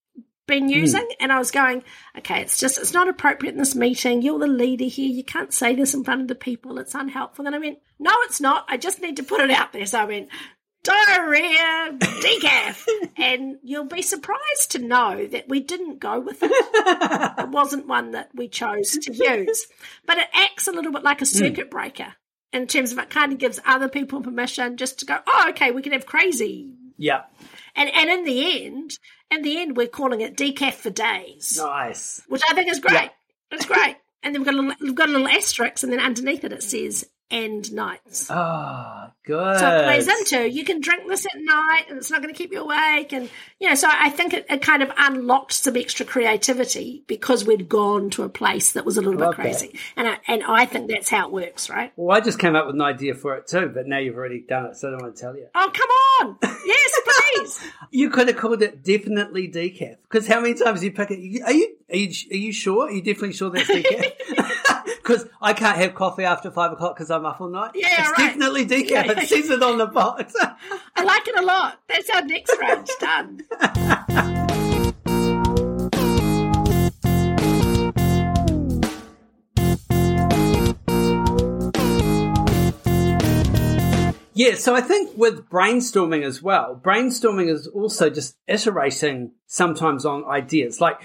been 0.52 0.66
hmm. 0.66 0.70
using. 0.70 1.02
Mm. 1.02 1.16
And 1.22 1.32
I 1.32 1.40
was 1.40 1.50
going, 1.50 1.84
okay, 2.20 2.42
it's 2.42 2.60
just, 2.60 2.78
it's 2.78 2.94
not 2.94 3.08
appropriate 3.08 3.54
in 3.54 3.58
this 3.58 3.74
meeting. 3.74 4.22
You're 4.22 4.38
the 4.38 4.48
leader 4.48 4.86
here. 4.86 5.10
You 5.10 5.24
can't 5.24 5.54
say 5.54 5.74
this 5.74 5.94
in 5.94 6.04
front 6.04 6.22
of 6.22 6.28
the 6.28 6.36
people. 6.36 6.78
It's 6.78 6.94
unhelpful. 6.94 7.48
And 7.48 7.56
I 7.56 7.60
went, 7.60 7.80
no, 7.98 8.12
it's 8.24 8.42
not. 8.42 8.66
I 8.68 8.78
just 8.78 9.02
need 9.02 9.18
to 9.18 9.24
put 9.24 9.42
it 9.42 9.50
out 9.50 9.74
there. 9.74 9.86
So 9.86 10.00
I 10.00 10.06
went, 10.06 10.30
diarrhea 10.84 11.98
decaf. 12.00 12.86
and 13.18 13.58
you'll 13.64 13.86
be 13.86 14.02
surprised 14.02 14.72
to 14.72 14.80
know 14.80 15.26
that 15.26 15.48
we 15.48 15.62
didn't 15.62 16.00
go 16.00 16.20
with 16.20 16.40
it. 16.44 16.52
it 17.40 17.50
wasn't 17.50 17.88
one 17.88 18.12
that 18.12 18.30
we 18.36 18.48
chose 18.48 18.92
to 18.92 19.14
use. 19.14 19.68
But 20.06 20.18
it 20.18 20.28
acts 20.34 20.68
a 20.68 20.72
little 20.72 20.92
bit 20.92 21.04
like 21.04 21.22
a 21.22 21.26
hmm. 21.26 21.38
circuit 21.38 21.68
mm. 21.68 21.72
breaker 21.72 22.14
in 22.52 22.68
terms 22.68 22.92
of 22.92 22.98
it 22.98 23.10
kind 23.10 23.32
of 23.32 23.38
gives 23.38 23.60
other 23.66 23.88
people 23.88 24.22
permission 24.22 24.76
just 24.76 25.00
to 25.00 25.06
go, 25.06 25.18
oh, 25.26 25.46
okay, 25.50 25.72
we 25.72 25.82
can 25.82 25.94
have 25.94 26.06
crazy. 26.06 26.74
Yeah. 26.98 27.22
And 27.76 27.90
and 27.94 28.10
in 28.10 28.24
the 28.26 28.66
end, 28.66 28.98
in 29.30 29.42
the 29.42 29.60
end, 29.60 29.78
we're 29.78 29.88
calling 29.88 30.22
it 30.22 30.36
decaf 30.36 30.74
for 30.74 30.90
days. 30.90 31.58
Nice. 31.58 32.22
Which 32.28 32.42
I 32.50 32.54
think 32.54 32.70
is 32.70 32.80
great. 32.80 32.94
Yeah. 32.94 33.10
It's 33.52 33.66
great. 33.66 33.98
And 34.24 34.36
then 34.36 34.44
we've 34.44 34.46
got 34.46 34.54
a 34.54 34.62
little, 34.62 34.76
we've 34.80 34.94
got 34.94 35.10
a 35.10 35.12
little 35.14 35.28
asterisk, 35.28 35.82
and 35.82 35.92
then 35.92 36.00
underneath 36.00 36.44
it 36.44 36.54
it 36.54 36.62
says 36.62 37.10
and 37.32 37.72
nights. 37.74 38.28
Oh, 38.30 39.08
good. 39.26 39.60
So 39.60 39.78
it 39.78 39.84
plays 39.86 40.08
into 40.08 40.50
you 40.50 40.66
can 40.66 40.82
drink 40.82 41.08
this 41.08 41.26
at 41.26 41.40
night 41.40 41.86
and 41.90 41.98
it's 41.98 42.12
not 42.12 42.22
going 42.22 42.34
to 42.34 42.38
keep 42.38 42.52
you 42.52 42.62
awake. 42.62 43.14
And, 43.14 43.30
you 43.60 43.70
know, 43.70 43.76
so 43.76 43.88
I 43.90 44.10
think 44.10 44.34
it, 44.34 44.46
it 44.50 44.62
kind 44.62 44.84
of 44.84 44.92
unlocked 44.98 45.54
some 45.54 45.78
extra 45.78 46.06
creativity 46.06 47.04
because 47.08 47.46
we'd 47.46 47.70
gone 47.70 48.10
to 48.12 48.24
a 48.24 48.30
place 48.30 48.74
that 48.74 48.86
was 48.86 48.98
a 48.98 49.02
little 49.02 49.20
bit 49.20 49.34
crazy. 49.34 49.68
That. 49.68 49.80
And 49.96 50.08
I, 50.10 50.18
and 50.28 50.44
I 50.44 50.66
think 50.66 50.90
that's 50.90 51.10
how 51.10 51.28
it 51.28 51.32
works, 51.32 51.70
right? 51.70 51.94
Well, 51.96 52.16
I 52.16 52.20
just 52.20 52.38
came 52.38 52.56
up 52.56 52.66
with 52.66 52.76
an 52.76 52.82
idea 52.82 53.16
for 53.16 53.36
it 53.38 53.48
too, 53.48 53.72
but 53.74 53.88
now 53.88 53.98
you've 53.98 54.18
already 54.18 54.42
done 54.42 54.66
it, 54.66 54.76
so 54.76 54.90
I 54.90 54.92
don't 54.92 55.02
want 55.02 55.16
to 55.16 55.22
tell 55.22 55.36
you. 55.36 55.48
Oh, 55.56 55.72
come 55.74 55.90
on. 55.90 56.38
Yes, 56.64 57.01
you 57.92 58.10
could 58.10 58.28
have 58.28 58.38
called 58.38 58.62
it 58.62 58.84
definitely 58.84 59.48
decaf 59.50 59.98
because 60.04 60.28
how 60.28 60.42
many 60.42 60.54
times 60.54 60.84
you 60.84 60.92
pick 60.92 61.12
it? 61.12 61.20
Are 61.44 61.52
you, 61.52 61.76
are 61.90 61.96
you, 61.96 62.12
are 62.32 62.36
you 62.36 62.54
sure? 62.54 62.88
Are 62.88 62.92
you 62.92 63.02
definitely 63.02 63.34
sure 63.34 63.50
that's 63.50 63.70
decaf? 63.70 64.86
because 64.86 65.26
I 65.42 65.54
can't 65.54 65.78
have 65.78 65.96
coffee 65.96 66.24
after 66.24 66.52
five 66.52 66.72
o'clock 66.72 66.96
because 66.96 67.12
I'm 67.12 67.26
up 67.26 67.42
all 67.42 67.50
night. 67.50 67.72
Yeah, 67.76 67.88
it's 67.90 68.10
right. 68.12 68.28
definitely 68.28 68.66
decaf. 68.66 68.90
Yeah. 68.90 69.20
It 69.20 69.28
says 69.28 69.50
it 69.50 69.64
on 69.64 69.78
the 69.78 69.88
box. 69.88 70.34
I 70.96 71.04
like 71.04 71.28
it 71.28 71.38
a 71.38 71.44
lot. 71.44 71.80
That's 71.88 72.10
our 72.10 72.24
next 72.24 72.56
range 72.60 72.90
done. 73.00 74.78
Yeah, 84.42 84.56
so 84.56 84.74
I 84.74 84.82
think 84.82 85.16
with 85.16 85.48
brainstorming 85.50 86.24
as 86.24 86.42
well, 86.42 86.76
brainstorming 86.84 87.48
is 87.48 87.68
also 87.68 88.10
just 88.10 88.36
iterating 88.48 89.34
sometimes 89.46 90.04
on 90.04 90.26
ideas. 90.26 90.82
Like 90.82 91.00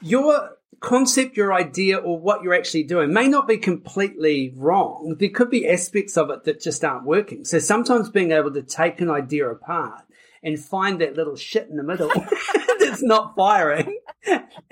your 0.00 0.56
concept, 0.80 1.36
your 1.36 1.54
idea, 1.54 1.98
or 1.98 2.18
what 2.18 2.42
you're 2.42 2.56
actually 2.56 2.82
doing 2.82 3.12
may 3.12 3.28
not 3.28 3.46
be 3.46 3.56
completely 3.56 4.52
wrong. 4.56 5.14
There 5.20 5.28
could 5.28 5.48
be 5.48 5.68
aspects 5.68 6.16
of 6.16 6.30
it 6.30 6.42
that 6.42 6.60
just 6.60 6.84
aren't 6.84 7.04
working. 7.04 7.44
So 7.44 7.60
sometimes 7.60 8.10
being 8.10 8.32
able 8.32 8.52
to 8.52 8.62
take 8.62 9.00
an 9.00 9.10
idea 9.10 9.48
apart 9.48 10.02
and 10.42 10.58
find 10.58 11.00
that 11.00 11.14
little 11.14 11.36
shit 11.36 11.68
in 11.68 11.76
the 11.76 11.84
middle 11.84 12.10
that's 12.80 13.00
not 13.00 13.36
firing 13.36 13.96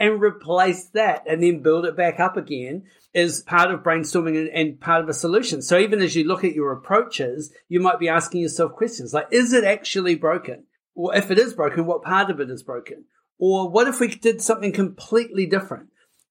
and 0.01 0.21
replace 0.21 0.87
that 0.95 1.23
and 1.29 1.41
then 1.41 1.63
build 1.63 1.87
it 1.87 1.97
back 1.97 2.19
up 2.19 2.37
again 2.37 2.87
is 3.13 3.43
part 3.43 3.71
of 3.71 3.83
brainstorming 3.83 4.39
and, 4.39 4.49
and, 4.49 4.81
part 4.81 5.03
of 5.03 5.09
a 5.09 5.15
solution. 5.15 5.63
So 5.63 5.79
even 5.79 6.01
as 6.01 6.15
you 6.15 6.25
look 6.25 6.45
at 6.45 6.55
your 6.55 6.73
approaches, 6.73 7.53
you 7.69 7.81
might 7.81 7.99
be 7.99 8.09
asking 8.09 8.41
yourself 8.41 8.73
questions 8.73 9.13
like, 9.13 9.27
is 9.31 9.53
it 9.53 9.65
actually 9.65 10.15
broken? 10.15 10.65
Or 10.95 11.15
if 11.15 11.31
it 11.31 11.39
is 11.39 11.55
broken, 11.55 11.87
what 11.87 12.03
part 12.03 12.31
of 12.31 12.41
it 12.41 12.51
is 12.51 12.63
broken? 12.63 13.05
Or 13.39 13.69
what 13.69 13.89
if 13.89 14.01
we 14.01 14.09
did 14.09 14.41
something 14.41 14.73
completely 14.73 15.47
different? 15.47 15.89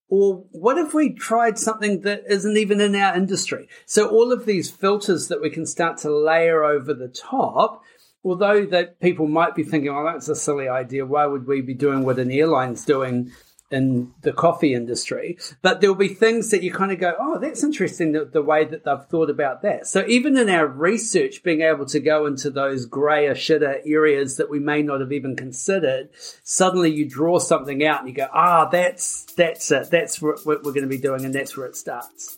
Or 0.09 0.45
what 0.51 0.77
if 0.77 0.93
we 0.93 1.13
tried 1.13 1.59
something 1.59 2.01
that 2.01 2.23
isn't 2.27 2.57
even 2.57 2.81
in 2.81 2.95
our 2.95 3.15
industry? 3.15 3.67
So 3.85 4.09
all 4.09 4.31
of 4.31 4.45
these 4.45 4.71
filters 4.71 5.27
that 5.27 5.41
we 5.41 5.49
can 5.49 5.65
start 5.65 5.97
to 5.99 6.15
layer 6.15 6.63
over 6.63 6.93
the 6.93 7.07
top, 7.07 7.83
although 8.23 8.65
that 8.67 8.99
people 8.99 9.27
might 9.27 9.53
be 9.53 9.63
thinking, 9.63 9.93
well, 9.93 10.05
that's 10.05 10.29
a 10.29 10.35
silly 10.35 10.67
idea. 10.67 11.05
Why 11.05 11.25
would 11.25 11.45
we 11.45 11.61
be 11.61 11.75
doing 11.75 12.03
what 12.03 12.19
an 12.19 12.31
airline's 12.31 12.85
doing 12.85 13.31
in 13.71 14.11
the 14.21 14.33
coffee 14.33 14.73
industry. 14.73 15.37
But 15.61 15.81
there'll 15.81 15.95
be 15.95 16.07
things 16.07 16.49
that 16.51 16.63
you 16.63 16.71
kind 16.71 16.91
of 16.91 16.99
go, 16.99 17.15
oh, 17.19 17.39
that's 17.39 17.63
interesting 17.63 18.13
the, 18.13 18.25
the, 18.25 18.41
way 18.41 18.65
that 18.65 18.83
they've 18.83 19.03
thought 19.09 19.29
about 19.29 19.61
that. 19.61 19.85
So 19.85 20.05
even 20.07 20.37
in 20.37 20.49
our 20.49 20.65
research, 20.65 21.43
being 21.43 21.61
able 21.61 21.85
to 21.87 21.99
go 21.99 22.25
into 22.25 22.49
those 22.49 22.85
grayer, 22.85 23.35
shitter 23.35 23.79
areas 23.85 24.37
that 24.37 24.49
we 24.49 24.59
may 24.59 24.81
not 24.81 25.01
have 25.01 25.11
even 25.11 25.35
considered, 25.35 26.09
suddenly 26.43 26.91
you 26.91 27.07
draw 27.07 27.37
something 27.37 27.85
out 27.85 27.99
and 27.99 28.09
you 28.09 28.15
go, 28.15 28.27
ah, 28.33 28.65
oh, 28.65 28.69
that's, 28.71 29.25
that's 29.35 29.69
it. 29.71 29.91
That's 29.91 30.21
what 30.21 30.45
we're 30.45 30.61
going 30.61 30.81
to 30.81 30.87
be 30.87 30.97
doing. 30.97 31.25
And 31.25 31.33
that's 31.33 31.55
where 31.55 31.67
it 31.67 31.75
starts. 31.75 32.37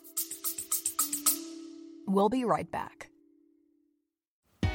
We'll 2.08 2.30
be 2.30 2.44
right 2.44 2.70
back. 2.70 3.08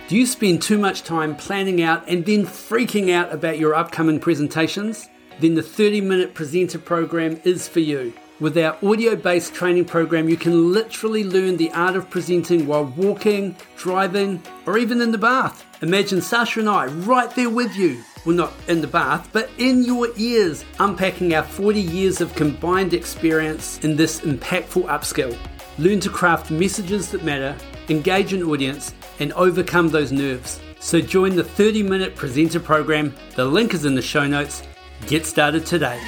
Do 0.09 0.17
you 0.17 0.25
spend 0.25 0.63
too 0.63 0.79
much 0.79 1.03
time 1.03 1.35
planning 1.35 1.83
out 1.83 2.09
and 2.09 2.25
then 2.25 2.47
freaking 2.47 3.11
out 3.11 3.33
about 3.33 3.59
your 3.59 3.75
upcoming 3.75 4.21
presentations? 4.21 5.09
Then 5.39 5.55
the 5.55 5.63
30 5.63 6.01
minute 6.01 6.33
presenter 6.33 6.79
program 6.79 7.41
is 7.45 7.69
for 7.69 7.81
you. 7.81 8.15
With 8.41 8.57
our 8.59 8.77
audio 8.83 9.17
based 9.17 9.55
training 9.55 9.85
program, 9.87 10.29
you 10.29 10.37
can 10.37 10.73
literally 10.73 11.25
learn 11.25 11.57
the 11.57 11.71
art 11.73 11.97
of 11.97 12.09
presenting 12.09 12.67
while 12.67 12.85
walking, 12.85 13.57
driving, 13.77 14.43
or 14.67 14.79
even 14.79 15.01
in 15.01 15.11
the 15.11 15.19
bath. 15.19 15.65
Imagine 15.83 16.23
Sacha 16.23 16.61
and 16.61 16.69
I 16.69 16.87
right 16.87 17.31
there 17.35 17.51
with 17.51 17.77
you. 17.77 18.03
Well, 18.25 18.37
not 18.37 18.53
in 18.69 18.81
the 18.81 18.87
bath, 18.87 19.29
but 19.33 19.51
in 19.59 19.85
your 19.85 20.09
ears, 20.17 20.65
unpacking 20.81 21.35
our 21.35 21.43
40 21.45 21.81
years 21.81 22.21
of 22.21 22.35
combined 22.35 22.93
experience 22.93 23.79
in 23.81 23.97
this 23.97 24.21
impactful 24.21 24.87
upskill. 24.87 25.37
Learn 25.79 26.01
to 26.01 26.11
craft 26.11 26.51
messages 26.51 27.11
that 27.11 27.25
matter, 27.25 27.57
engage 27.89 28.33
an 28.33 28.43
audience, 28.43 28.95
and 29.21 29.33
overcome 29.35 29.91
those 29.91 30.13
nerves. 30.13 30.61
So 30.81 31.01
join 31.01 31.37
the 31.37 31.45
30 31.45 31.83
minute 31.83 32.17
presenter 32.17 32.61
program. 32.61 33.15
The 33.35 33.45
link 33.45 33.75
is 33.75 33.85
in 33.85 33.95
the 33.95 34.03
show 34.03 34.27
notes 34.27 34.63
Get 35.07 35.25
started 35.25 35.67
today. 35.67 36.01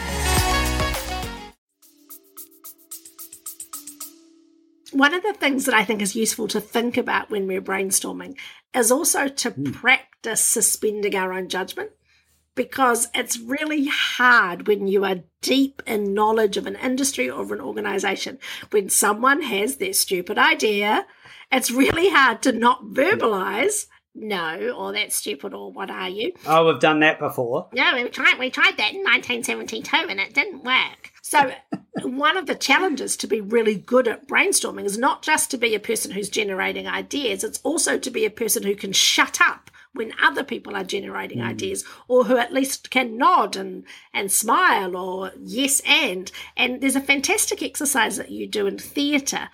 One 4.92 5.14
of 5.14 5.22
the 5.22 5.34
things 5.34 5.66
that 5.66 5.74
I 5.74 5.84
think 5.84 6.02
is 6.02 6.16
useful 6.16 6.48
to 6.48 6.60
think 6.60 6.96
about 6.96 7.30
when 7.30 7.46
we're 7.46 7.62
brainstorming 7.62 8.36
is 8.74 8.90
also 8.90 9.28
to 9.28 9.50
mm. 9.52 9.72
practice 9.72 10.40
suspending 10.40 11.14
our 11.14 11.32
own 11.32 11.48
judgment 11.48 11.90
because 12.58 13.08
it's 13.14 13.38
really 13.38 13.86
hard 13.86 14.66
when 14.66 14.88
you 14.88 15.04
are 15.04 15.22
deep 15.42 15.80
in 15.86 16.12
knowledge 16.12 16.56
of 16.56 16.66
an 16.66 16.74
industry 16.74 17.30
or 17.30 17.42
of 17.42 17.52
an 17.52 17.60
organization. 17.60 18.36
When 18.70 18.88
someone 18.88 19.42
has 19.42 19.76
their 19.76 19.92
stupid 19.92 20.38
idea, 20.38 21.06
it's 21.52 21.70
really 21.70 22.10
hard 22.10 22.42
to 22.42 22.50
not 22.50 22.82
verbalize 22.86 23.86
no, 24.14 24.70
or 24.76 24.92
that's 24.92 25.16
stupid, 25.16 25.54
or 25.54 25.72
what 25.72 25.90
are 25.90 26.08
you? 26.08 26.32
Oh, 26.46 26.66
we've 26.66 26.80
done 26.80 27.00
that 27.00 27.18
before. 27.18 27.68
No, 27.72 27.92
we 27.94 28.08
tried. 28.08 28.38
We 28.38 28.50
tried 28.50 28.76
that 28.76 28.92
in 28.92 29.02
1972, 29.02 30.08
and 30.08 30.20
it 30.20 30.34
didn't 30.34 30.64
work. 30.64 31.12
So, 31.22 31.52
one 32.02 32.36
of 32.36 32.46
the 32.46 32.54
challenges 32.54 33.16
to 33.18 33.26
be 33.26 33.40
really 33.40 33.76
good 33.76 34.08
at 34.08 34.26
brainstorming 34.26 34.84
is 34.84 34.98
not 34.98 35.22
just 35.22 35.50
to 35.52 35.58
be 35.58 35.74
a 35.74 35.80
person 35.80 36.10
who's 36.10 36.28
generating 36.28 36.86
ideas; 36.86 37.44
it's 37.44 37.60
also 37.62 37.98
to 37.98 38.10
be 38.10 38.24
a 38.24 38.30
person 38.30 38.62
who 38.62 38.74
can 38.74 38.92
shut 38.92 39.40
up 39.40 39.70
when 39.94 40.12
other 40.22 40.44
people 40.44 40.76
are 40.76 40.84
generating 40.84 41.38
mm. 41.38 41.46
ideas 41.46 41.84
or 42.06 42.24
who 42.24 42.36
at 42.36 42.52
least 42.52 42.90
can 42.90 43.16
nod 43.16 43.56
and, 43.56 43.84
and 44.12 44.30
smile 44.30 44.96
or 44.96 45.32
yes 45.38 45.80
and. 45.86 46.30
And 46.56 46.80
there's 46.80 46.96
a 46.96 47.00
fantastic 47.00 47.62
exercise 47.62 48.16
that 48.16 48.30
you 48.30 48.46
do 48.46 48.66
in 48.66 48.78
theatre 48.78 49.48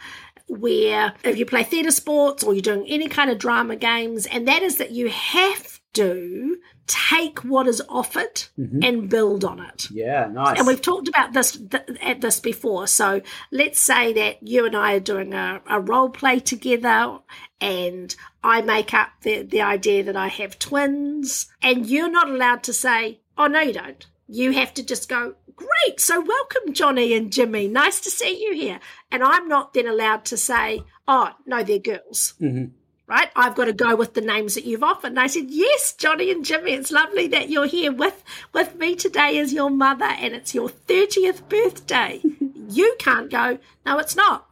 where 0.49 1.15
if 1.25 1.39
you 1.39 1.47
play 1.47 1.63
theatre 1.63 1.91
sports 1.91 2.43
or 2.43 2.53
you're 2.53 2.63
doing 2.63 2.87
any 2.89 3.09
kind 3.09 3.31
of 3.31 3.39
drama 3.39 3.77
games, 3.77 4.27
and 4.27 4.47
that 4.49 4.63
is 4.63 4.77
that 4.77 4.91
you 4.91 5.09
have 5.09 5.81
to 5.95 6.59
take 6.87 7.39
what 7.41 7.67
is 7.67 7.81
offered 7.89 8.35
mm-hmm. 8.59 8.81
and 8.83 9.09
build 9.09 9.45
on 9.45 9.61
it. 9.61 9.91
Yeah, 9.91 10.27
nice. 10.27 10.59
And 10.59 10.67
we've 10.67 10.83
talked 10.83 11.09
about 11.09 11.33
this 11.33 11.53
th- 11.53 11.85
at 12.03 12.21
this 12.21 12.41
before. 12.41 12.87
So 12.87 13.23
let's 13.51 13.81
say 13.81 14.13
that 14.13 14.47
you 14.47 14.67
and 14.67 14.77
I 14.77 14.95
are 14.95 15.01
doing 15.01 15.33
a, 15.33 15.63
a 15.67 15.81
role 15.81 16.11
play 16.11 16.41
together, 16.41 17.19
and 17.61 18.15
I 18.43 18.61
make 18.61 18.93
up 18.93 19.11
the, 19.23 19.43
the 19.43 19.63
idea 19.63 20.05
that 20.05 20.17
I 20.17 20.29
have 20.29 20.59
twins, 20.59 21.47
and 21.63 21.87
you're 21.87 22.11
not 22.11 22.29
allowed 22.29 22.63
to 22.65 22.73
say, 22.73 23.21
"Oh 23.39 23.47
no, 23.47 23.61
you 23.61 23.73
don't." 23.73 24.07
You 24.27 24.53
have 24.53 24.73
to 24.75 24.83
just 24.83 25.09
go, 25.09 25.35
"Great, 25.57 26.01
so 26.01 26.21
welcome, 26.21 26.73
Johnny 26.73 27.15
and 27.15 27.33
Jimmy. 27.33 27.69
Nice 27.69 28.01
to 28.01 28.11
see 28.11 28.43
you 28.45 28.55
here." 28.55 28.81
And 29.11 29.23
I'm 29.23 29.49
not 29.49 29.75
then 29.75 29.87
allowed 29.87 30.25
to 30.27 30.37
say, 30.37 30.83
"Oh 31.07 31.31
no, 31.47 31.63
they're 31.63 31.79
girls." 31.79 32.35
Mm-hmm. 32.41 32.67
right? 33.07 33.31
I've 33.37 33.55
got 33.55 33.67
to 33.67 33.73
go 33.73 33.95
with 33.95 34.15
the 34.15 34.21
names 34.21 34.55
that 34.55 34.65
you've 34.65 34.83
offered. 34.83 35.09
And 35.09 35.21
I 35.21 35.27
said, 35.27 35.51
yes, 35.51 35.93
Johnny 35.93 36.31
and 36.31 36.43
Jimmy, 36.43 36.73
it's 36.73 36.91
lovely 36.91 37.27
that 37.29 37.51
you're 37.51 37.67
here 37.67 37.93
with, 37.93 38.25
with 38.55 38.77
me 38.77 38.97
today 38.97 39.39
as 39.39 39.53
your 39.53 39.69
mother 39.69 40.07
and 40.07 40.35
it's 40.35 40.55
your 40.55 40.71
30th 40.71 41.47
birthday. 41.51 42.23
you 42.71 42.97
can't 42.99 43.31
go, 43.31 43.59
no, 43.85 43.99
it's 43.99 44.17
not. 44.17 44.49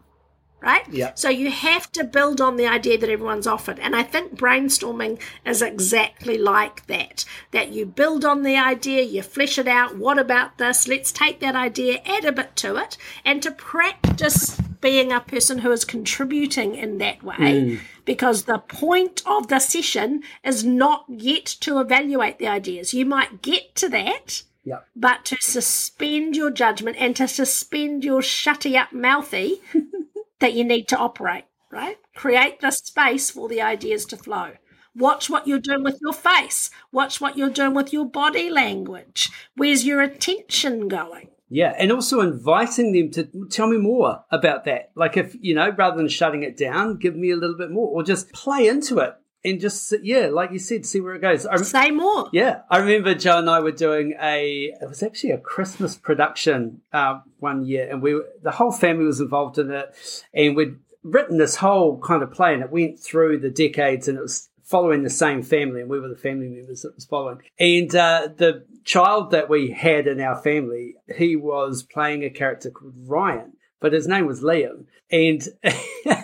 Right? 0.63 0.87
Yeah. 0.91 1.13
So 1.15 1.29
you 1.29 1.51
have 1.51 1.91
to 1.93 2.05
build 2.05 2.41
on 2.41 2.57
the 2.57 2.69
idea 2.69 2.97
that 2.97 3.11
everyone's 3.11 3.49
offered. 3.49 3.81
And 3.81 3.97
I 3.97 4.05
think 4.05 4.37
brainstorming 4.37 5.21
is 5.45 5.61
exactly 5.61 6.39
like 6.39 6.87
that. 6.87 7.25
That 7.51 7.73
you 7.73 7.85
build 7.85 8.25
on 8.25 8.43
the 8.45 8.57
idea, 8.57 9.03
you 9.03 9.23
flesh 9.23 9.59
it 9.59 9.67
out. 9.67 9.97
What 9.97 10.21
about 10.21 10.59
this? 10.59 10.87
Let's 10.87 11.11
take 11.11 11.41
that 11.41 11.57
idea, 11.57 12.01
add 12.07 12.25
a 12.25 12.31
bit 12.31 12.55
to 12.57 12.77
it, 12.77 12.97
and 13.25 13.43
to 13.43 13.51
practice 13.51 14.57
being 14.81 15.13
a 15.13 15.21
person 15.21 15.59
who 15.59 15.73
is 15.73 15.85
contributing 15.85 16.75
in 16.75 16.99
that 16.99 17.23
way. 17.23 17.35
Mm. 17.37 17.81
Because 18.05 18.45
the 18.45 18.59
point 18.59 19.23
of 19.27 19.49
the 19.49 19.59
session 19.59 20.23
is 20.45 20.65
not 20.65 21.07
yet 21.09 21.47
to 21.61 21.81
evaluate 21.81 22.39
the 22.39 22.49
ideas. 22.49 22.93
You 22.93 23.07
might 23.07 23.43
get 23.43 23.75
to 23.77 23.89
that, 23.89 24.43
yeah. 24.65 24.81
but 24.95 25.25
to 25.27 25.37
suspend 25.41 26.37
your 26.37 26.51
judgment 26.51 26.97
and 26.99 27.17
to 27.17 27.27
suspend 27.27 28.05
your 28.05 28.21
shutty 28.21 28.77
up 28.77 28.93
mouthy 28.93 29.61
that 30.43 30.55
you 30.55 30.65
need 30.65 30.89
to 30.89 30.99
operate, 30.99 31.45
right? 31.71 31.97
Create 32.17 32.61
the 32.61 32.73
space 32.73 33.31
for 33.31 33.49
the 33.49 33.63
ideas 33.63 34.05
to 34.07 34.17
flow. 34.17 34.51
Watch 34.95 35.31
what 35.31 35.47
you're 35.47 35.61
doing 35.61 35.85
with 35.85 35.99
your 36.03 36.13
face. 36.13 36.69
Watch 36.91 37.21
what 37.21 37.39
you're 37.39 37.49
doing 37.49 37.75
with 37.75 37.93
your 37.93 38.05
body 38.05 38.51
language. 38.51 39.31
Where's 39.57 39.87
your 39.87 40.03
attention 40.03 40.89
going? 40.89 41.29
Yeah, 41.49 41.75
and 41.79 41.93
also 41.93 42.21
inviting 42.21 42.93
them 42.93 43.11
to 43.13 43.47
tell 43.51 43.69
me 43.69 43.77
more 43.77 44.25
about 44.31 44.65
that. 44.65 44.91
Like 44.97 45.17
if, 45.17 45.37
you 45.41 45.55
know, 45.55 45.71
rather 45.71 45.97
than 45.97 46.09
shutting 46.09 46.43
it 46.43 46.57
down, 46.57 46.97
give 46.97 47.15
me 47.15 47.31
a 47.31 47.37
little 47.37 47.57
bit 47.57 47.71
more 47.71 47.89
or 47.89 48.03
just 48.03 48.33
play 48.33 48.67
into 48.67 48.99
it 48.99 49.15
and 49.45 49.61
just, 49.61 49.93
yeah, 50.03 50.29
like 50.29 50.53
you 50.53 50.59
said, 50.59 50.87
see 50.87 51.01
where 51.01 51.15
it 51.15 51.21
goes. 51.23 51.47
I, 51.47 51.57
Say 51.57 51.91
more. 51.91 52.29
yeah, 52.33 52.61
I 52.71 52.79
remember 52.79 53.15
Joe 53.15 53.39
and 53.39 53.51
I 53.51 53.61
were 53.61 53.73
doing 53.73 54.15
a, 54.21 54.73
it 54.81 54.89
was 54.89 55.03
actually 55.03 55.31
a 55.31 55.39
Christmas 55.39 55.97
production 55.97 56.81
uh, 56.93 57.21
one 57.39 57.65
year 57.65 57.89
and 57.91 58.03
we 58.03 58.15
were, 58.15 58.29
the 58.43 58.53
whole 58.53 58.73
family 58.73 59.05
was 59.05 59.21
involved 59.21 59.59
in 59.59 59.71
it 59.71 59.95
and 60.33 60.55
we'd 60.57 60.77
written 61.03 61.39
this 61.39 61.57
whole 61.57 61.99
kind 61.99 62.23
of 62.23 62.33
play 62.33 62.55
and 62.55 62.63
it 62.63 62.71
went 62.71 63.01
through 63.01 63.39
the 63.39 63.51
decades 63.51 64.07
and 64.07 64.17
it 64.17 64.23
was 64.23 64.49
following 64.63 65.03
the 65.03 65.11
same 65.11 65.43
family 65.43 65.81
and 65.81 65.91
we 65.91 66.01
were 66.01 66.09
the 66.09 66.17
family 66.17 66.49
members 66.49 66.83
that 66.83 66.95
was 66.95 67.05
following. 67.05 67.39
And 67.59 67.95
uh, 67.95 68.29
the 68.37 68.65
child 68.85 69.33
that 69.33 69.51
we 69.51 69.71
had 69.71 70.07
in 70.07 70.21
our 70.21 70.41
family, 70.41 70.95
he 71.17 71.37
was 71.37 71.83
playing 71.83 72.25
a 72.25 72.31
character 72.31 72.71
called 72.71 72.95
Ryan, 72.97 73.53
but 73.81 73.93
his 73.93 74.07
name 74.07 74.27
was 74.27 74.41
Liam. 74.43 74.87
And 75.11 75.47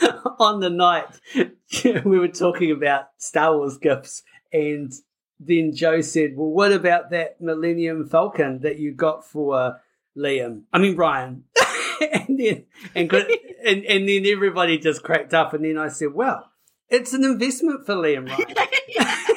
on 0.38 0.60
the 0.60 0.70
night, 0.70 1.06
we 2.04 2.18
were 2.18 2.28
talking 2.28 2.70
about 2.70 3.08
Star 3.18 3.56
Wars 3.56 3.78
gifts 3.78 4.22
and 4.52 4.92
then 5.38 5.74
Joe 5.74 6.00
said, 6.00 6.36
Well, 6.36 6.48
what 6.48 6.72
about 6.72 7.10
that 7.10 7.40
Millennium 7.40 8.08
Falcon 8.08 8.60
that 8.60 8.78
you 8.78 8.92
got 8.92 9.26
for 9.26 9.58
uh, 9.58 9.72
Liam? 10.16 10.62
I 10.72 10.78
mean, 10.78 10.96
Ryan. 10.96 11.44
and 12.12 12.38
then 12.38 12.64
and, 12.94 13.12
and 13.12 13.84
and 13.84 14.08
then 14.08 14.26
everybody 14.26 14.78
just 14.78 15.02
cracked 15.02 15.34
up. 15.34 15.52
And 15.52 15.64
then 15.64 15.78
I 15.78 15.88
said, 15.88 16.14
Well, 16.14 16.50
it's 16.88 17.12
an 17.12 17.24
investment 17.24 17.84
for 17.84 17.94
Liam, 17.94 18.28
Ryan. 18.28 19.34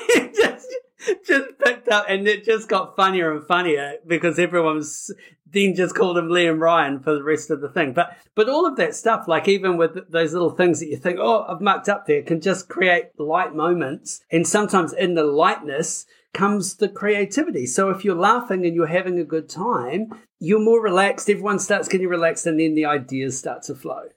just, 1.25 1.59
picked 1.59 1.87
up, 1.89 2.05
and 2.07 2.27
it 2.27 2.43
just 2.43 2.67
got 2.67 2.95
funnier 2.95 3.31
and 3.31 3.45
funnier 3.45 3.95
because 4.05 4.39
everyone's 4.39 5.11
then 5.51 5.75
just 5.75 5.95
called 5.95 6.17
him 6.17 6.29
Liam 6.29 6.59
Ryan 6.59 6.99
for 6.99 7.13
the 7.13 7.23
rest 7.23 7.49
of 7.49 7.61
the 7.61 7.69
thing. 7.69 7.93
But 7.93 8.15
but 8.35 8.49
all 8.49 8.65
of 8.65 8.75
that 8.77 8.95
stuff, 8.95 9.27
like 9.27 9.47
even 9.47 9.77
with 9.77 10.11
those 10.11 10.33
little 10.33 10.51
things 10.51 10.79
that 10.79 10.87
you 10.87 10.97
think, 10.97 11.17
oh, 11.19 11.45
I've 11.47 11.61
mucked 11.61 11.89
up 11.89 12.05
there, 12.05 12.21
can 12.21 12.41
just 12.41 12.69
create 12.69 13.17
light 13.17 13.55
moments, 13.55 14.21
and 14.31 14.47
sometimes 14.47 14.93
in 14.93 15.15
the 15.15 15.23
lightness 15.23 16.05
comes 16.33 16.75
the 16.75 16.89
creativity. 16.89 17.65
So 17.65 17.89
if 17.89 18.05
you're 18.05 18.15
laughing 18.15 18.65
and 18.65 18.75
you're 18.75 18.87
having 18.87 19.19
a 19.19 19.23
good 19.23 19.49
time, 19.49 20.13
you're 20.39 20.59
more 20.59 20.81
relaxed. 20.81 21.29
Everyone 21.29 21.59
starts 21.59 21.87
getting 21.87 22.07
relaxed, 22.07 22.45
and 22.45 22.59
then 22.59 22.75
the 22.75 22.85
ideas 22.85 23.37
start 23.37 23.63
to 23.63 23.75
flow. 23.75 24.09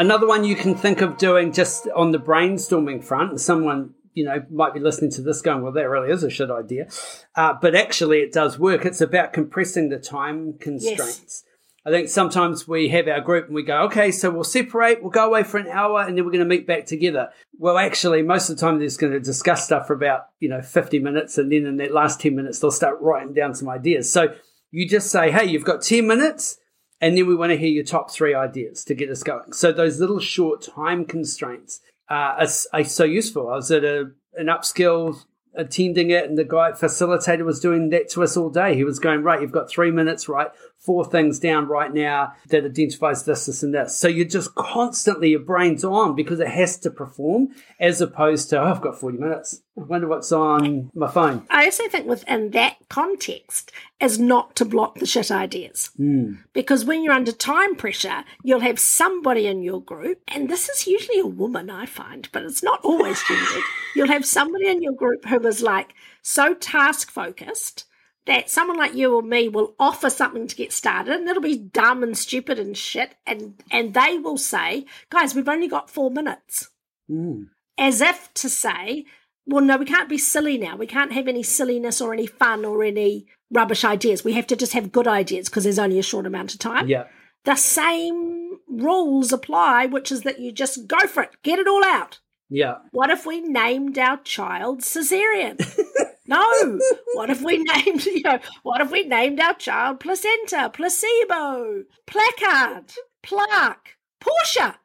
Another 0.00 0.26
one 0.26 0.44
you 0.44 0.56
can 0.56 0.74
think 0.74 1.02
of 1.02 1.18
doing 1.18 1.52
just 1.52 1.86
on 1.94 2.10
the 2.10 2.18
brainstorming 2.18 3.04
front, 3.04 3.38
someone 3.38 3.92
you 4.14 4.24
know 4.24 4.44
might 4.50 4.74
be 4.74 4.80
listening 4.80 5.10
to 5.12 5.22
this 5.22 5.40
going, 5.40 5.62
"Well, 5.62 5.72
that 5.72 5.88
really 5.88 6.10
is 6.10 6.22
a 6.22 6.30
shit 6.30 6.50
idea," 6.50 6.88
uh, 7.36 7.54
but 7.60 7.74
actually 7.74 8.18
it 8.18 8.32
does 8.32 8.58
work. 8.58 8.84
It's 8.84 9.00
about 9.00 9.32
compressing 9.32 9.88
the 9.88 9.98
time 9.98 10.54
constraints. 10.54 11.44
I 11.84 11.90
think 11.90 12.08
sometimes 12.08 12.68
we 12.68 12.88
have 12.88 13.08
our 13.08 13.22
group 13.22 13.46
and 13.46 13.54
we 13.54 13.62
go, 13.62 13.84
okay, 13.84 14.12
so 14.12 14.30
we'll 14.30 14.44
separate, 14.44 15.00
we'll 15.00 15.10
go 15.10 15.26
away 15.26 15.44
for 15.44 15.56
an 15.56 15.66
hour, 15.66 16.02
and 16.02 16.14
then 16.16 16.26
we're 16.26 16.30
going 16.30 16.40
to 16.40 16.44
meet 16.44 16.66
back 16.66 16.84
together. 16.84 17.30
Well, 17.58 17.78
actually, 17.78 18.20
most 18.20 18.50
of 18.50 18.56
the 18.56 18.60
time 18.60 18.78
they're 18.78 18.86
just 18.86 19.00
going 19.00 19.14
to 19.14 19.20
discuss 19.20 19.64
stuff 19.64 19.86
for 19.86 19.94
about 19.94 20.26
you 20.40 20.48
know 20.48 20.60
fifty 20.60 20.98
minutes, 20.98 21.38
and 21.38 21.50
then 21.50 21.66
in 21.66 21.78
that 21.78 21.92
last 21.92 22.20
ten 22.20 22.36
minutes 22.36 22.58
they'll 22.58 22.70
start 22.70 23.00
writing 23.00 23.32
down 23.32 23.54
some 23.54 23.68
ideas. 23.68 24.12
So 24.12 24.34
you 24.70 24.88
just 24.88 25.10
say, 25.10 25.30
hey, 25.30 25.46
you've 25.46 25.64
got 25.64 25.82
ten 25.82 26.06
minutes 26.06 26.58
and 27.00 27.16
then 27.16 27.26
we 27.26 27.34
want 27.34 27.50
to 27.50 27.56
hear 27.56 27.68
your 27.68 27.84
top 27.84 28.10
three 28.10 28.34
ideas 28.34 28.84
to 28.84 28.94
get 28.94 29.10
us 29.10 29.22
going. 29.22 29.52
So 29.52 29.72
those 29.72 30.00
little 30.00 30.20
short 30.20 30.62
time 30.62 31.04
constraints 31.04 31.80
uh, 32.10 32.46
so 32.46 33.04
useful. 33.04 33.48
I 33.48 33.54
was 33.54 33.70
at 33.70 33.84
a, 33.84 34.10
an 34.34 34.46
upskill 34.46 35.24
attending 35.54 36.10
it, 36.10 36.24
and 36.28 36.36
the 36.36 36.44
guy 36.44 36.72
facilitator 36.72 37.44
was 37.44 37.60
doing 37.60 37.90
that 37.90 38.08
to 38.10 38.22
us 38.22 38.36
all 38.36 38.50
day. 38.50 38.74
He 38.74 38.84
was 38.84 38.98
going, 38.98 39.22
right, 39.22 39.40
you've 39.40 39.52
got 39.52 39.70
three 39.70 39.90
minutes, 39.90 40.28
right, 40.28 40.48
four 40.80 41.04
things 41.04 41.38
down 41.38 41.68
right 41.68 41.92
now 41.92 42.32
that 42.48 42.64
identifies 42.64 43.24
this, 43.24 43.46
this, 43.46 43.62
and 43.62 43.74
this. 43.74 43.96
So 43.96 44.08
you're 44.08 44.24
just 44.24 44.54
constantly 44.54 45.30
your 45.30 45.40
brain's 45.40 45.84
on 45.84 46.16
because 46.16 46.40
it 46.40 46.48
has 46.48 46.78
to 46.78 46.90
perform, 46.90 47.48
as 47.78 48.00
opposed 48.00 48.50
to 48.50 48.60
oh, 48.60 48.64
I've 48.64 48.80
got 48.80 48.98
forty 48.98 49.18
minutes. 49.18 49.62
I 49.78 49.82
wonder 49.82 50.08
what's 50.08 50.32
on 50.32 50.90
my 50.94 51.08
phone. 51.08 51.46
I 51.48 51.66
also 51.66 51.88
think 51.88 52.06
within 52.06 52.50
that 52.50 52.76
context 52.88 53.72
is 54.00 54.18
not 54.18 54.56
to 54.56 54.64
block 54.64 54.98
the 54.98 55.06
shit 55.06 55.30
ideas. 55.30 55.90
Hmm. 55.96 56.34
Because 56.52 56.84
when 56.84 57.02
you're 57.02 57.14
under 57.14 57.32
time 57.32 57.76
pressure, 57.76 58.24
you'll 58.42 58.60
have 58.60 58.78
somebody 58.78 59.46
in 59.46 59.62
your 59.62 59.82
group, 59.82 60.20
and 60.28 60.48
this 60.48 60.68
is 60.68 60.86
usually 60.86 61.20
a 61.20 61.26
woman, 61.26 61.70
I 61.70 61.86
find, 61.86 62.28
but 62.32 62.42
it's 62.42 62.62
not 62.62 62.80
always 62.82 63.22
gendered. 63.28 63.62
You'll 63.96 64.08
have 64.08 64.24
somebody 64.24 64.68
in 64.68 64.82
your 64.82 64.92
group 64.92 65.24
who 65.24 65.44
is 65.46 65.62
like 65.62 65.94
so 66.22 66.54
task 66.54 67.10
focused 67.10 67.86
that 68.30 68.48
someone 68.48 68.78
like 68.78 68.94
you 68.94 69.12
or 69.12 69.22
me 69.22 69.48
will 69.48 69.74
offer 69.80 70.08
something 70.08 70.46
to 70.46 70.54
get 70.54 70.72
started 70.72 71.12
and 71.12 71.28
it'll 71.28 71.42
be 71.42 71.58
dumb 71.58 72.04
and 72.04 72.16
stupid 72.16 72.60
and 72.60 72.76
shit 72.78 73.16
and 73.26 73.60
and 73.72 73.92
they 73.92 74.18
will 74.18 74.38
say 74.38 74.86
guys 75.10 75.34
we've 75.34 75.48
only 75.48 75.66
got 75.66 75.90
four 75.90 76.12
minutes 76.12 76.70
hmm. 77.08 77.42
as 77.76 78.00
if 78.00 78.32
to 78.34 78.48
say, 78.48 79.04
well, 79.46 79.64
no, 79.64 79.76
we 79.76 79.84
can't 79.84 80.08
be 80.08 80.18
silly 80.18 80.56
now. 80.56 80.76
We 80.76 80.86
can't 80.86 81.12
have 81.12 81.26
any 81.26 81.42
silliness 81.42 82.00
or 82.00 82.12
any 82.12 82.26
fun 82.26 82.64
or 82.64 82.84
any 82.84 83.26
rubbish 83.50 83.84
ideas. 83.84 84.22
We 84.22 84.34
have 84.34 84.46
to 84.46 84.56
just 84.56 84.74
have 84.74 84.92
good 84.92 85.08
ideas 85.08 85.48
because 85.48 85.64
there's 85.64 85.78
only 85.78 85.98
a 85.98 86.04
short 86.04 86.24
amount 86.24 86.52
of 86.52 86.60
time. 86.60 86.88
Yeah. 86.88 87.06
The 87.44 87.56
same 87.56 88.58
rules 88.68 89.32
apply, 89.32 89.86
which 89.86 90.12
is 90.12 90.22
that 90.22 90.38
you 90.38 90.52
just 90.52 90.86
go 90.86 91.06
for 91.08 91.24
it, 91.24 91.30
get 91.42 91.58
it 91.58 91.66
all 91.66 91.84
out. 91.84 92.20
Yeah. 92.48 92.76
What 92.92 93.10
if 93.10 93.26
we 93.26 93.40
named 93.40 93.98
our 93.98 94.18
child 94.18 94.82
Caesarean? 94.82 95.58
no. 96.30 96.78
What 97.14 97.28
if 97.30 97.42
we 97.42 97.58
named, 97.74 98.04
you 98.06 98.22
know, 98.22 98.38
what 98.62 98.80
if 98.80 98.90
we 98.90 99.04
named 99.04 99.40
our 99.40 99.54
child 99.54 100.00
placenta, 100.00 100.70
placebo, 100.72 101.84
placard, 102.06 102.92
plaque, 103.22 103.96
Portia? 104.20 104.78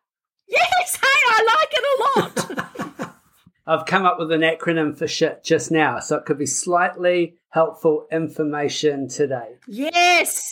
Yes, 0.47 0.97
hey, 0.97 1.07
I 1.07 1.57
like 1.57 1.69
it 1.71 1.85
a 1.85 2.19
lot. 2.19 3.15
I've 3.67 3.85
come 3.87 4.05
up 4.05 4.19
with 4.19 4.31
an 4.31 4.41
acronym 4.41 4.95
for 4.95 5.07
shit 5.07 5.43
just 5.43 5.71
now, 5.71 5.99
so 5.99 6.17
it 6.17 6.25
could 6.25 6.37
be 6.37 6.45
slightly 6.45 7.35
helpful 7.49 8.05
information 8.11 9.07
today. 9.07 9.55
yes. 9.67 10.51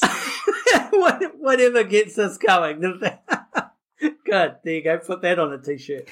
Whatever 0.91 1.83
gets 1.83 2.17
us 2.17 2.37
going. 2.37 2.79
Good. 2.79 4.55
There 4.63 4.73
you 4.73 4.83
go. 4.83 4.97
Put 4.97 5.21
that 5.21 5.37
on 5.37 5.53
a 5.53 5.59
t-shirt. 5.59 6.09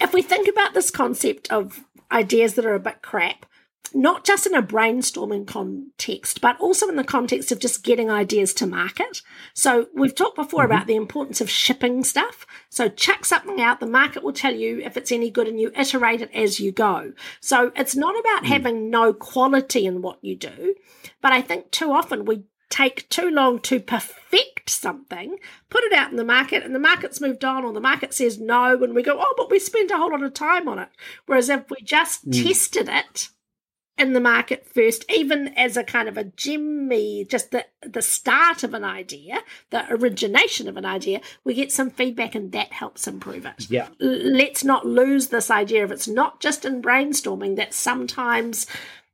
if 0.00 0.12
we 0.14 0.22
think 0.22 0.48
about 0.48 0.72
this 0.74 0.90
concept 0.90 1.52
of 1.52 1.84
ideas 2.12 2.54
that 2.54 2.66
are 2.66 2.74
a 2.74 2.80
bit 2.80 3.02
crap, 3.02 3.46
not 3.92 4.24
just 4.24 4.46
in 4.46 4.54
a 4.54 4.62
brainstorming 4.62 5.46
context, 5.46 6.40
but 6.40 6.58
also 6.60 6.88
in 6.88 6.96
the 6.96 7.04
context 7.04 7.50
of 7.50 7.58
just 7.58 7.82
getting 7.82 8.10
ideas 8.10 8.54
to 8.54 8.66
market. 8.66 9.22
So 9.54 9.88
we've 9.94 10.14
talked 10.14 10.36
before 10.36 10.62
mm-hmm. 10.62 10.72
about 10.72 10.86
the 10.86 10.96
importance 10.96 11.40
of 11.40 11.50
shipping 11.50 12.04
stuff. 12.04 12.46
So 12.68 12.88
chuck 12.88 13.24
something 13.24 13.60
out, 13.60 13.80
the 13.80 13.86
market 13.86 14.22
will 14.22 14.32
tell 14.32 14.54
you 14.54 14.80
if 14.80 14.96
it's 14.96 15.12
any 15.12 15.30
good 15.30 15.48
and 15.48 15.60
you 15.60 15.72
iterate 15.76 16.20
it 16.20 16.30
as 16.32 16.60
you 16.60 16.72
go. 16.72 17.12
So 17.40 17.72
it's 17.74 17.96
not 17.96 18.14
about 18.18 18.44
mm. 18.44 18.46
having 18.46 18.90
no 18.90 19.12
quality 19.12 19.86
in 19.86 20.02
what 20.02 20.22
you 20.22 20.36
do, 20.36 20.74
but 21.20 21.32
I 21.32 21.42
think 21.42 21.70
too 21.70 21.90
often 21.92 22.24
we 22.24 22.44
take 22.70 23.08
too 23.08 23.28
long 23.30 23.58
to 23.60 23.80
perfect 23.80 24.70
something, 24.70 25.36
put 25.68 25.84
it 25.84 25.92
out 25.92 26.10
in 26.10 26.16
the 26.16 26.24
market, 26.24 26.64
and 26.64 26.74
the 26.74 26.78
market's 26.78 27.20
moved 27.20 27.44
on, 27.44 27.64
or 27.64 27.72
the 27.72 27.80
market 27.80 28.14
says 28.14 28.38
no, 28.38 28.82
and 28.82 28.94
we 28.94 29.02
go, 29.02 29.18
oh, 29.20 29.34
but 29.36 29.50
we 29.50 29.58
spent 29.58 29.90
a 29.90 29.96
whole 29.96 30.12
lot 30.12 30.22
of 30.22 30.32
time 30.32 30.68
on 30.68 30.78
it. 30.78 30.88
Whereas 31.26 31.48
if 31.48 31.68
we 31.68 31.82
just 31.82 32.30
mm. 32.30 32.44
tested 32.44 32.88
it, 32.88 33.28
in 34.00 34.14
the 34.14 34.20
market 34.20 34.66
first, 34.66 35.04
even 35.10 35.48
as 35.58 35.76
a 35.76 35.84
kind 35.84 36.08
of 36.08 36.16
a 36.16 36.24
jimmy, 36.24 37.24
just 37.26 37.50
the, 37.50 37.66
the 37.82 38.00
start 38.00 38.64
of 38.64 38.72
an 38.72 38.82
idea, 38.82 39.40
the 39.68 39.84
origination 39.92 40.66
of 40.68 40.78
an 40.78 40.86
idea, 40.86 41.20
we 41.44 41.52
get 41.52 41.70
some 41.70 41.90
feedback 41.90 42.34
and 42.34 42.50
that 42.52 42.72
helps 42.72 43.06
improve 43.06 43.44
it. 43.44 43.70
Yeah. 43.70 43.88
Let's 44.00 44.64
not 44.64 44.86
lose 44.86 45.28
this 45.28 45.50
idea 45.50 45.84
of 45.84 45.92
it's 45.92 46.08
not 46.08 46.40
just 46.40 46.64
in 46.64 46.80
brainstorming 46.80 47.56
that 47.56 47.74
sometimes 47.74 48.66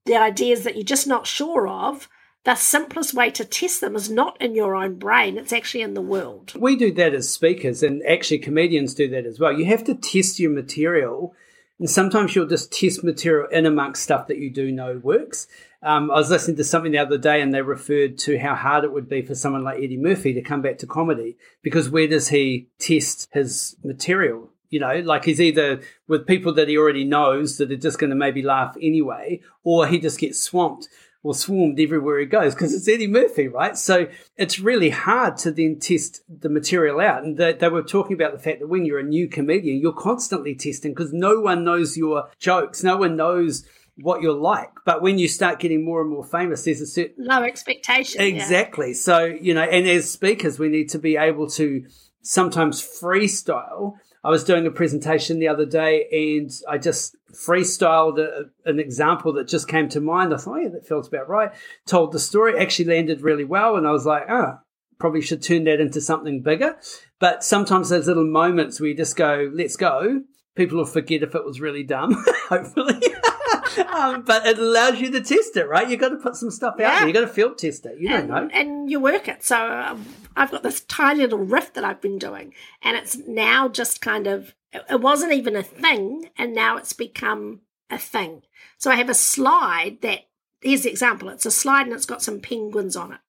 the 0.05 0.17
ideas 0.17 0.63
that 0.63 0.77
you're 0.77 0.85
just 0.85 1.09
not 1.09 1.27
sure 1.27 1.67
of 1.67 2.09
the 2.47 2.55
simplest 2.55 3.13
way 3.13 3.29
to 3.33 3.45
test 3.45 3.81
them 3.81 3.97
is 3.97 4.09
not 4.09 4.41
in 4.41 4.55
your 4.55 4.77
own 4.77 4.95
brain, 4.95 5.37
it's 5.37 5.53
actually 5.53 5.83
in 5.83 5.95
the 5.95 6.01
world. 6.01 6.55
We 6.57 6.77
do 6.77 6.93
that 6.93 7.13
as 7.13 7.29
speakers, 7.29 7.83
and 7.83 8.03
actually, 8.07 8.39
comedians 8.39 8.95
do 8.95 9.09
that 9.09 9.27
as 9.27 9.41
well. 9.41 9.53
You 9.53 9.67
have 9.67 9.83
to 9.85 9.95
test 9.95 10.39
your 10.39 10.53
material 10.53 11.35
and 11.79 11.91
sometimes 11.91 12.35
you'll 12.35 12.47
just 12.47 12.73
test 12.73 13.05
material 13.05 13.49
in 13.51 13.67
amongst 13.67 14.03
stuff 14.03 14.29
that 14.29 14.39
you 14.39 14.51
do 14.51 14.73
know 14.73 14.99
works. 15.03 15.47
Um, 15.83 16.11
I 16.11 16.15
was 16.15 16.31
listening 16.31 16.57
to 16.57 16.65
something 16.65 16.93
the 16.93 16.99
other 16.99 17.19
day 17.19 17.43
and 17.43 17.53
they 17.53 17.63
referred 17.63 18.17
to 18.21 18.39
how 18.39 18.55
hard 18.55 18.85
it 18.85 18.93
would 18.93 19.09
be 19.09 19.23
for 19.23 19.35
someone 19.35 19.63
like 19.63 19.77
Eddie 19.77 19.99
Murphy 19.99 20.33
to 20.35 20.41
come 20.41 20.63
back 20.63 20.79
to 20.79 20.87
comedy 20.87 21.37
because 21.63 21.91
where 21.91 22.09
does 22.09 22.29
he 22.29 22.69
test 22.79 23.29
his 23.33 23.77
material? 23.85 24.49
You 24.71 24.81
know, 24.81 25.01
like 25.01 25.25
he's 25.25 25.41
either 25.41 25.81
with 26.09 26.27
people 26.27 26.55
that 26.55 26.69
he 26.69 26.79
already 26.79 27.05
knows 27.05 27.59
that 27.59 27.71
are 27.71 27.77
just 27.77 27.99
going 27.99 28.11
to 28.11 28.17
maybe 28.17 28.43
laugh 28.43 28.77
anyway, 28.81 29.41
or 29.63 29.87
he 29.87 30.01
just 30.01 30.19
gets 30.19 30.41
swamped 30.41 30.89
or 31.23 31.35
swarmed 31.35 31.81
everywhere 31.81 32.21
he 32.21 32.27
goes 32.27 32.55
because 32.55 32.73
it's 32.73 32.89
Eddie 32.89 33.09
Murphy, 33.09 33.49
right? 33.49 33.77
So 33.77 34.07
it's 34.37 34.61
really 34.61 34.91
hard 34.91 35.37
to 35.39 35.51
then 35.51 35.79
test 35.79 36.23
the 36.29 36.49
material 36.49 37.01
out. 37.01 37.25
And 37.25 37.37
they, 37.37 37.53
they 37.53 37.69
were 37.69 37.83
talking 37.83 38.15
about 38.15 38.33
the 38.33 38.39
fact 38.39 38.61
that 38.61 38.69
when 38.69 38.85
you're 38.85 39.01
a 39.01 39.05
new 39.05 39.29
comedian, 39.29 39.81
you're 39.81 39.93
constantly 39.93 40.55
testing 40.55 40.93
because 40.93 41.13
no 41.13 41.41
one 41.41 41.65
knows 41.65 41.97
your 41.97 42.31
jokes, 42.39 42.85
no 42.85 42.97
one 42.97 43.17
knows 43.17 43.67
what 43.97 44.23
you're 44.23 44.33
like. 44.33 44.71
But 44.85 45.03
when 45.03 45.19
you 45.19 45.29
start 45.29 45.59
getting 45.59 45.85
more 45.85 46.01
and 46.01 46.11
more 46.11 46.25
famous, 46.25 46.65
there's 46.65 46.81
a 46.81 46.87
certain 46.87 47.25
low 47.25 47.43
expectation. 47.43 48.21
Exactly. 48.21 48.89
Yeah. 48.89 48.95
So, 48.95 49.25
you 49.25 49.55
know, 49.55 49.63
and 49.63 49.89
as 49.89 50.11
speakers, 50.11 50.59
we 50.59 50.69
need 50.69 50.91
to 50.91 50.99
be 50.99 51.17
able 51.17 51.49
to 51.51 51.87
sometimes 52.23 52.83
freestyle 52.83 53.95
I 54.27 54.31
was 54.31 54.43
doing 54.43 54.67
a 54.67 54.73
presentation 54.73 55.39
the 55.39 55.47
other 55.47 55.65
day 55.65 56.09
and 56.11 56.51
I 56.69 56.79
just 56.79 57.15
freestyled 57.33 58.19
a, 58.19 58.47
an 58.69 58.81
example 58.81 59.33
that 59.35 59.47
just 59.47 59.69
came 59.69 59.89
to 59.91 60.01
mind. 60.01 60.35
I 60.35 60.37
thought, 60.37 60.57
oh, 60.57 60.63
yeah, 60.63 60.69
that 60.71 60.85
feels 60.85 61.07
about 61.07 61.29
right. 61.29 61.53
Told 61.87 62.11
the 62.11 62.19
story, 62.19 62.59
actually 62.59 62.87
landed 62.87 63.21
really 63.21 63.45
well. 63.45 63.77
And 63.77 63.87
I 63.87 63.93
was 63.93 64.05
like, 64.05 64.25
oh, 64.29 64.59
probably 64.99 65.21
should 65.21 65.45
turn 65.45 65.63
that 65.65 65.81
into 65.81 66.01
something 66.01 66.43
bigger. 66.43 66.77
But 67.21 67.45
sometimes 67.45 67.89
those 67.89 68.09
little 68.09 68.27
moments 68.27 68.81
where 68.81 68.89
you 68.89 68.97
just 68.97 69.15
go, 69.15 69.49
let's 69.55 69.77
go, 69.77 70.23
people 70.57 70.79
will 70.79 70.87
forget 70.87 71.23
if 71.23 71.37
it 71.37 71.45
was 71.45 71.61
really 71.61 71.85
dumb, 71.85 72.13
hopefully. 72.49 73.01
um, 73.79 74.23
but 74.23 74.47
it 74.47 74.59
allows 74.59 75.01
you 75.01 75.11
to 75.11 75.21
test 75.21 75.57
it, 75.57 75.69
right? 75.69 75.89
You've 75.89 76.01
got 76.01 76.11
to 76.11 76.17
put 76.17 76.37
some 76.37 76.51
stuff 76.51 76.77
yeah. 76.79 76.89
out 76.89 76.99
there. 76.99 77.09
You've 77.09 77.15
got 77.15 77.21
to 77.23 77.29
field 77.29 77.59
test 77.59 77.87
it. 77.87 77.99
You 77.99 78.09
and, 78.11 78.29
don't 78.29 78.49
know. 78.49 78.55
And 78.55 78.91
you 78.91 79.01
work 79.01 79.29
it. 79.29 79.45
So 79.45 79.57
um, 79.57 80.07
I've 80.37 80.51
got 80.51 80.63
this 80.63 80.81
tiny 80.83 81.21
little 81.21 81.39
riff 81.39 81.75
that 81.75 81.85
I've 81.85 82.01
been 82.01 82.19
doing, 82.19 82.55
and 82.83 82.97
it's 82.97 83.17
now 83.27 83.69
just 83.69 84.01
kind 84.01 84.27
of, 84.27 84.55
it 84.73 85.01
wasn't 85.01 85.33
even 85.33 85.57
a 85.57 85.63
thing, 85.63 86.31
and 86.37 86.55
now 86.55 86.77
it's 86.77 86.93
become 86.93 87.61
a 87.91 87.99
thing. 87.99 88.43
So 88.79 88.91
I 88.91 88.97
have 88.97 89.09
a 89.09 89.15
slide 89.15 89.99
that, 90.03 90.21
here's 90.61 90.83
the 90.83 90.91
example 90.91 91.29
it's 91.29 91.47
a 91.47 91.51
slide 91.51 91.87
and 91.87 91.95
it's 91.95 92.07
got 92.07 92.23
some 92.23 92.41
penguins 92.41 92.97
on 92.97 93.13
it. 93.13 93.21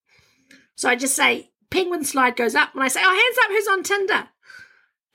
So 0.75 0.89
I 0.89 0.95
just 0.95 1.15
say, 1.15 1.51
penguin 1.69 2.03
slide 2.03 2.35
goes 2.35 2.55
up, 2.55 2.73
and 2.73 2.83
I 2.83 2.87
say, 2.87 3.01
oh, 3.03 3.09
hands 3.09 3.37
up, 3.43 3.49
who's 3.49 3.67
on 3.67 3.83
Tinder? 3.83 4.29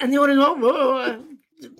And 0.00 0.12
the 0.12 0.18
audience, 0.18 0.42
oh, 0.44 1.24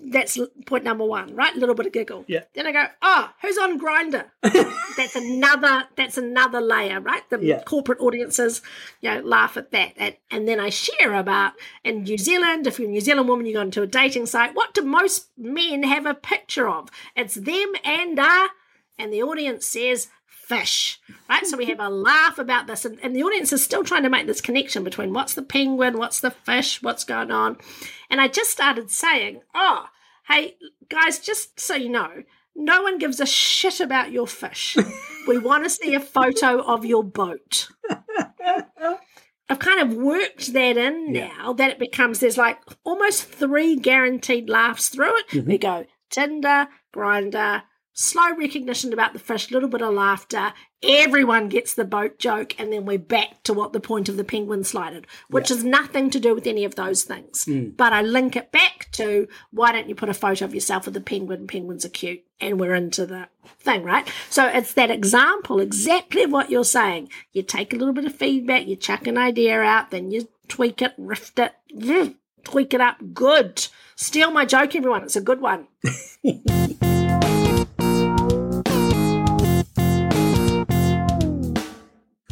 that's 0.03 0.37
point 0.65 0.83
number 0.83 1.05
one, 1.05 1.35
right? 1.35 1.55
A 1.55 1.59
little 1.59 1.75
bit 1.75 1.85
of 1.85 1.91
giggle. 1.91 2.25
Yeah. 2.27 2.43
Then 2.53 2.67
I 2.67 2.71
go, 2.71 2.85
oh, 3.01 3.31
who's 3.41 3.57
on 3.57 3.79
Grindr? 3.79 4.25
that's 4.97 5.15
another. 5.15 5.85
That's 5.95 6.17
another 6.17 6.61
layer, 6.61 6.99
right? 6.99 7.27
The 7.29 7.39
yeah. 7.39 7.63
corporate 7.63 7.99
audiences, 7.99 8.61
you 9.01 9.09
know, 9.09 9.21
laugh 9.21 9.57
at 9.57 9.71
that. 9.71 9.93
And, 9.97 10.15
and 10.31 10.47
then 10.47 10.59
I 10.59 10.69
share 10.69 11.13
about 11.13 11.53
in 11.83 12.03
New 12.03 12.17
Zealand. 12.17 12.67
If 12.67 12.79
you're 12.79 12.89
a 12.89 12.91
New 12.91 13.01
Zealand 13.01 13.27
woman, 13.27 13.45
you 13.45 13.53
go 13.53 13.61
into 13.61 13.81
a 13.81 13.87
dating 13.87 14.25
site. 14.25 14.55
What 14.55 14.73
do 14.73 14.81
most 14.81 15.29
men 15.37 15.83
have 15.83 16.05
a 16.05 16.13
picture 16.13 16.67
of? 16.67 16.89
It's 17.15 17.35
them 17.35 17.73
and 17.83 18.19
uh, 18.19 18.47
and 18.97 19.11
the 19.11 19.23
audience 19.23 19.65
says 19.65 20.07
fish, 20.57 20.99
right? 21.29 21.45
so 21.45 21.57
we 21.57 21.65
have 21.65 21.79
a 21.79 21.89
laugh 21.89 22.37
about 22.37 22.67
this, 22.67 22.85
and, 22.85 22.99
and, 23.01 23.15
the 23.15 23.23
audience 23.23 23.53
is 23.53 23.63
still 23.63 23.83
trying 23.83 24.03
to 24.03 24.09
make 24.09 24.27
this 24.27 24.41
connection 24.41 24.83
between 24.83 25.13
what's 25.13 25.33
the 25.33 25.41
penguin, 25.41 25.97
what's 25.97 26.19
the 26.19 26.31
fish, 26.31 26.81
what's 26.81 27.03
going 27.03 27.31
on. 27.31 27.57
And 28.09 28.21
I 28.21 28.27
just 28.27 28.51
started 28.51 28.91
saying, 28.91 29.41
oh, 29.53 29.85
hey, 30.27 30.57
guys, 30.89 31.19
just 31.19 31.59
so 31.59 31.75
you 31.75 31.89
know, 31.89 32.23
no 32.55 32.83
one 32.83 32.97
gives 32.97 33.19
a 33.19 33.25
shit 33.25 33.79
about 33.79 34.11
your 34.11 34.27
fish. 34.27 34.77
we 35.27 35.37
want 35.39 35.63
to 35.63 35.69
see 35.69 35.95
a 35.95 35.99
photo 35.99 36.61
of 36.61 36.85
your 36.85 37.03
boat. 37.03 37.69
I've 39.49 39.59
kind 39.59 39.81
of 39.81 39.97
worked 39.97 40.53
that 40.53 40.77
in 40.77 41.13
yeah. 41.13 41.27
now 41.27 41.53
that 41.53 41.71
it 41.71 41.79
becomes 41.79 42.19
there's 42.19 42.37
like 42.37 42.59
almost 42.83 43.25
three 43.25 43.75
guaranteed 43.75 44.49
laughs 44.49 44.87
through 44.87 45.17
it. 45.17 45.27
Mm-hmm. 45.29 45.49
We 45.49 45.57
go 45.57 45.85
Tinder, 46.09 46.67
Grindr, 46.95 47.63
slow 47.93 48.35
recognition 48.35 48.91
about 48.91 49.13
the 49.13 49.19
fish, 49.19 49.49
a 49.49 49.53
little 49.53 49.69
bit 49.69 49.81
of 49.81 49.93
laughter. 49.93 50.53
Everyone 50.81 51.47
gets 51.47 51.73
the 51.73 51.85
boat 51.85 52.19
joke, 52.19 52.59
and 52.59 52.73
then 52.73 52.85
we're 52.85 52.97
back 52.97 53.43
to 53.43 53.53
what 53.53 53.71
the 53.71 53.79
point 53.79 54.09
of 54.09 54.17
the 54.17 54.23
penguin 54.23 54.63
slided, 54.63 55.07
which 55.29 55.49
yeah. 55.49 55.57
has 55.57 55.63
nothing 55.63 56.09
to 56.09 56.19
do 56.19 56.35
with 56.35 56.47
any 56.47 56.65
of 56.65 56.75
those 56.75 57.03
things. 57.03 57.45
Mm. 57.45 57.77
But 57.77 57.93
I 57.93 58.01
link 58.01 58.35
it 58.35 58.51
back 58.51 58.89
to 58.93 59.27
why 59.51 59.71
don't 59.71 59.87
you 59.87 59.95
put 59.95 60.09
a 60.09 60.13
photo 60.13 60.45
of 60.45 60.53
yourself 60.53 60.85
with 60.85 60.95
the 60.95 61.01
penguin? 61.01 61.47
Penguins 61.47 61.85
are 61.85 61.89
cute, 61.89 62.23
and 62.41 62.59
we're 62.59 62.75
into 62.75 63.05
the 63.05 63.29
thing, 63.59 63.83
right? 63.83 64.11
So 64.29 64.47
it's 64.47 64.73
that 64.73 64.91
example, 64.91 65.59
exactly 65.59 66.25
what 66.25 66.49
you're 66.49 66.65
saying. 66.65 67.09
You 67.31 67.43
take 67.43 67.73
a 67.73 67.77
little 67.77 67.93
bit 67.93 68.05
of 68.05 68.15
feedback, 68.15 68.67
you 68.67 68.75
chuck 68.75 69.07
an 69.07 69.17
idea 69.17 69.61
out, 69.61 69.91
then 69.91 70.11
you 70.11 70.27
tweak 70.47 70.81
it, 70.81 70.93
rift 70.97 71.39
it, 71.39 71.53
tweak 72.43 72.73
it 72.73 72.81
up. 72.81 72.97
Good. 73.13 73.67
Steal 73.95 74.31
my 74.31 74.45
joke, 74.45 74.75
everyone. 74.75 75.03
It's 75.03 75.15
a 75.15 75.21
good 75.21 75.39
one. 75.39 75.67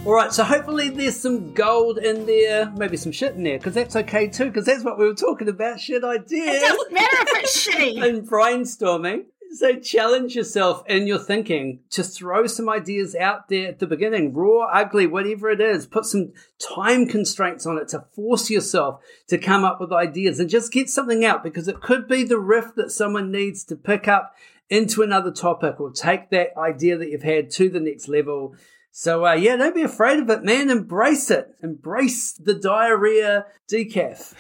All 0.04 0.14
right, 0.14 0.34
so 0.34 0.44
hopefully 0.44 0.90
there's 0.90 1.16
some 1.20 1.54
gold 1.54 2.00
in 2.00 2.26
there, 2.26 2.72
maybe 2.76 2.98
some 2.98 3.12
shit 3.12 3.36
in 3.36 3.44
there, 3.44 3.60
because 3.60 3.76
that's 3.76 3.96
okay 3.96 4.28
too, 4.28 4.46
because 4.46 4.66
that's 4.66 4.84
what 4.84 4.98
we 4.98 5.06
were 5.06 5.14
talking 5.14 5.48
about 5.48 5.80
shit 5.80 6.04
ideas. 6.04 6.56
It 6.56 6.62
doesn't 6.62 6.92
matter 6.92 7.18
if 7.20 7.44
it's 7.44 7.68
shitty. 7.70 8.04
and 8.04 8.28
brainstorming. 8.28 9.26
So 9.54 9.76
challenge 9.76 10.36
yourself 10.36 10.84
in 10.88 11.06
your 11.06 11.20
thinking. 11.20 11.82
to 11.92 12.04
throw 12.04 12.48
some 12.48 12.68
ideas 12.68 13.14
out 13.16 13.48
there 13.50 13.68
at 13.68 13.78
the 13.80 13.86
beginning, 13.86 14.34
raw, 14.34 14.66
ugly, 14.74 15.06
whatever 15.06 15.52
it 15.52 15.62
is. 15.62 15.86
Put 15.86 16.06
some 16.06 16.32
time 16.58 17.06
constraints 17.06 17.68
on 17.68 17.78
it 17.78 17.90
to 17.90 18.06
force 18.16 18.50
yourself 18.50 19.02
to 19.28 19.38
come 19.38 19.64
up 19.64 19.80
with 19.80 19.92
ideas 19.92 20.40
and 20.40 20.50
just 20.50 20.72
get 20.72 20.90
something 20.90 21.24
out 21.24 21.44
because 21.44 21.68
it 21.68 21.80
could 21.80 22.08
be 22.08 22.24
the 22.24 22.40
riff 22.40 22.74
that 22.76 22.90
someone 22.92 23.32
needs 23.32 23.64
to 23.66 23.76
pick 23.76 24.08
up 24.08 24.34
into 24.70 25.04
another 25.04 25.32
topic 25.32 25.80
or 25.80 25.92
take 25.92 26.32
that 26.32 26.58
idea 26.58 26.98
that 26.98 27.10
you've 27.10 27.22
had 27.22 27.52
to 27.52 27.70
the 27.70 27.80
next 27.80 28.08
level 28.08 28.56
so 28.92 29.26
uh, 29.26 29.34
yeah, 29.34 29.56
don't 29.56 29.76
be 29.76 29.82
afraid 29.82 30.20
of 30.20 30.30
it, 30.30 30.44
man. 30.44 30.70
Embrace 30.70 31.32
it. 31.32 31.56
Embrace 31.64 32.34
the 32.34 32.54
diarrhea 32.54 33.46
decaf. 33.72 34.34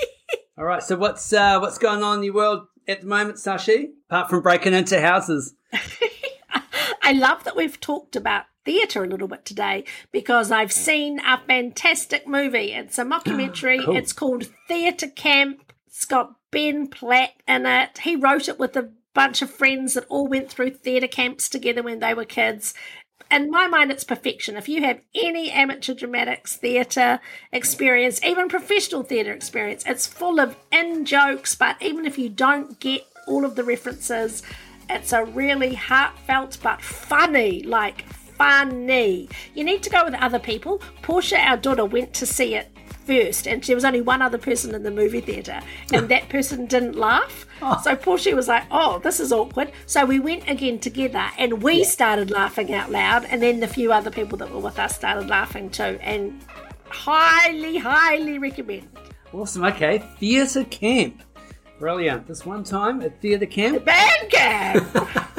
All 0.58 0.64
right. 0.64 0.82
So 0.82 0.96
what's 0.96 1.32
uh, 1.32 1.58
what's 1.58 1.78
going 1.78 2.02
on 2.02 2.18
in 2.18 2.24
your 2.24 2.34
world 2.34 2.66
at 2.86 3.00
the 3.00 3.06
moment, 3.06 3.38
Sashi? 3.38 3.90
Apart 4.10 4.28
from 4.28 4.42
breaking 4.42 4.74
into 4.74 5.00
houses. 5.00 5.54
I 7.02 7.12
love 7.12 7.44
that 7.44 7.56
we've 7.56 7.80
talked 7.80 8.16
about 8.16 8.44
theatre 8.66 9.02
a 9.02 9.08
little 9.08 9.28
bit 9.28 9.46
today 9.46 9.84
because 10.12 10.50
I've 10.50 10.72
seen 10.72 11.20
a 11.20 11.40
fantastic 11.46 12.28
movie. 12.28 12.72
It's 12.72 12.98
a 12.98 13.04
mockumentary. 13.04 13.82
cool. 13.84 13.96
It's 13.96 14.12
called 14.12 14.50
Theatre 14.68 15.08
Camp. 15.08 15.72
It's 15.86 16.04
got 16.04 16.34
Ben 16.50 16.88
Platt 16.88 17.30
in 17.46 17.64
it. 17.64 17.98
He 17.98 18.16
wrote 18.16 18.48
it 18.48 18.58
with 18.58 18.76
a 18.76 18.90
bunch 19.14 19.40
of 19.40 19.50
friends 19.50 19.94
that 19.94 20.04
all 20.10 20.28
went 20.28 20.50
through 20.50 20.70
theatre 20.70 21.08
camps 21.08 21.48
together 21.48 21.82
when 21.82 22.00
they 22.00 22.12
were 22.12 22.26
kids 22.26 22.74
in 23.30 23.50
my 23.50 23.66
mind, 23.66 23.90
it's 23.90 24.04
perfection. 24.04 24.56
If 24.56 24.68
you 24.68 24.82
have 24.82 25.00
any 25.14 25.50
amateur 25.50 25.94
dramatics 25.94 26.56
theatre 26.56 27.20
experience, 27.52 28.22
even 28.24 28.48
professional 28.48 29.02
theatre 29.02 29.32
experience, 29.32 29.84
it's 29.86 30.06
full 30.06 30.40
of 30.40 30.56
in 30.72 31.04
jokes. 31.04 31.54
But 31.54 31.80
even 31.82 32.06
if 32.06 32.18
you 32.18 32.28
don't 32.28 32.78
get 32.80 33.06
all 33.28 33.44
of 33.44 33.54
the 33.54 33.64
references. 33.64 34.42
It's 34.90 35.12
a 35.12 35.24
really 35.24 35.74
heartfelt 35.74 36.58
but 36.62 36.82
funny, 36.82 37.62
like 37.62 38.02
funny. 38.12 39.28
You 39.54 39.64
need 39.64 39.82
to 39.82 39.90
go 39.90 40.04
with 40.04 40.14
other 40.14 40.38
people. 40.38 40.80
Portia, 41.02 41.38
our 41.38 41.56
daughter, 41.56 41.84
went 41.84 42.14
to 42.14 42.26
see 42.26 42.54
it 42.54 42.70
first, 43.08 43.48
and 43.48 43.62
there 43.64 43.74
was 43.74 43.84
only 43.84 44.02
one 44.02 44.20
other 44.20 44.38
person 44.38 44.74
in 44.74 44.82
the 44.82 44.90
movie 44.90 45.22
theatre, 45.22 45.60
and 45.92 46.08
that 46.10 46.28
person 46.28 46.66
didn't 46.66 46.94
laugh. 46.94 47.46
Oh. 47.62 47.80
So 47.82 47.96
Portia 47.96 48.36
was 48.36 48.48
like, 48.48 48.64
"Oh, 48.70 49.00
this 49.00 49.18
is 49.18 49.32
awkward." 49.32 49.72
So 49.86 50.04
we 50.04 50.20
went 50.20 50.48
again 50.48 50.78
together, 50.78 51.26
and 51.38 51.62
we 51.62 51.84
started 51.84 52.30
laughing 52.30 52.72
out 52.74 52.90
loud, 52.90 53.24
and 53.24 53.42
then 53.42 53.60
the 53.60 53.66
few 53.66 53.92
other 53.92 54.10
people 54.10 54.36
that 54.38 54.52
were 54.52 54.60
with 54.60 54.78
us 54.78 54.94
started 54.94 55.28
laughing 55.28 55.70
too, 55.70 55.98
and 56.02 56.44
highly, 56.90 57.78
highly 57.78 58.38
recommend. 58.38 58.88
Awesome. 59.32 59.64
Okay. 59.64 59.98
Theatre 60.20 60.64
camp. 60.64 61.22
Brilliant. 61.78 62.26
This 62.26 62.44
one 62.44 62.64
time 62.64 63.00
at 63.02 63.20
theatre 63.20 63.46
camp. 63.46 63.84
Band 63.84 64.30
camp. 64.30 65.34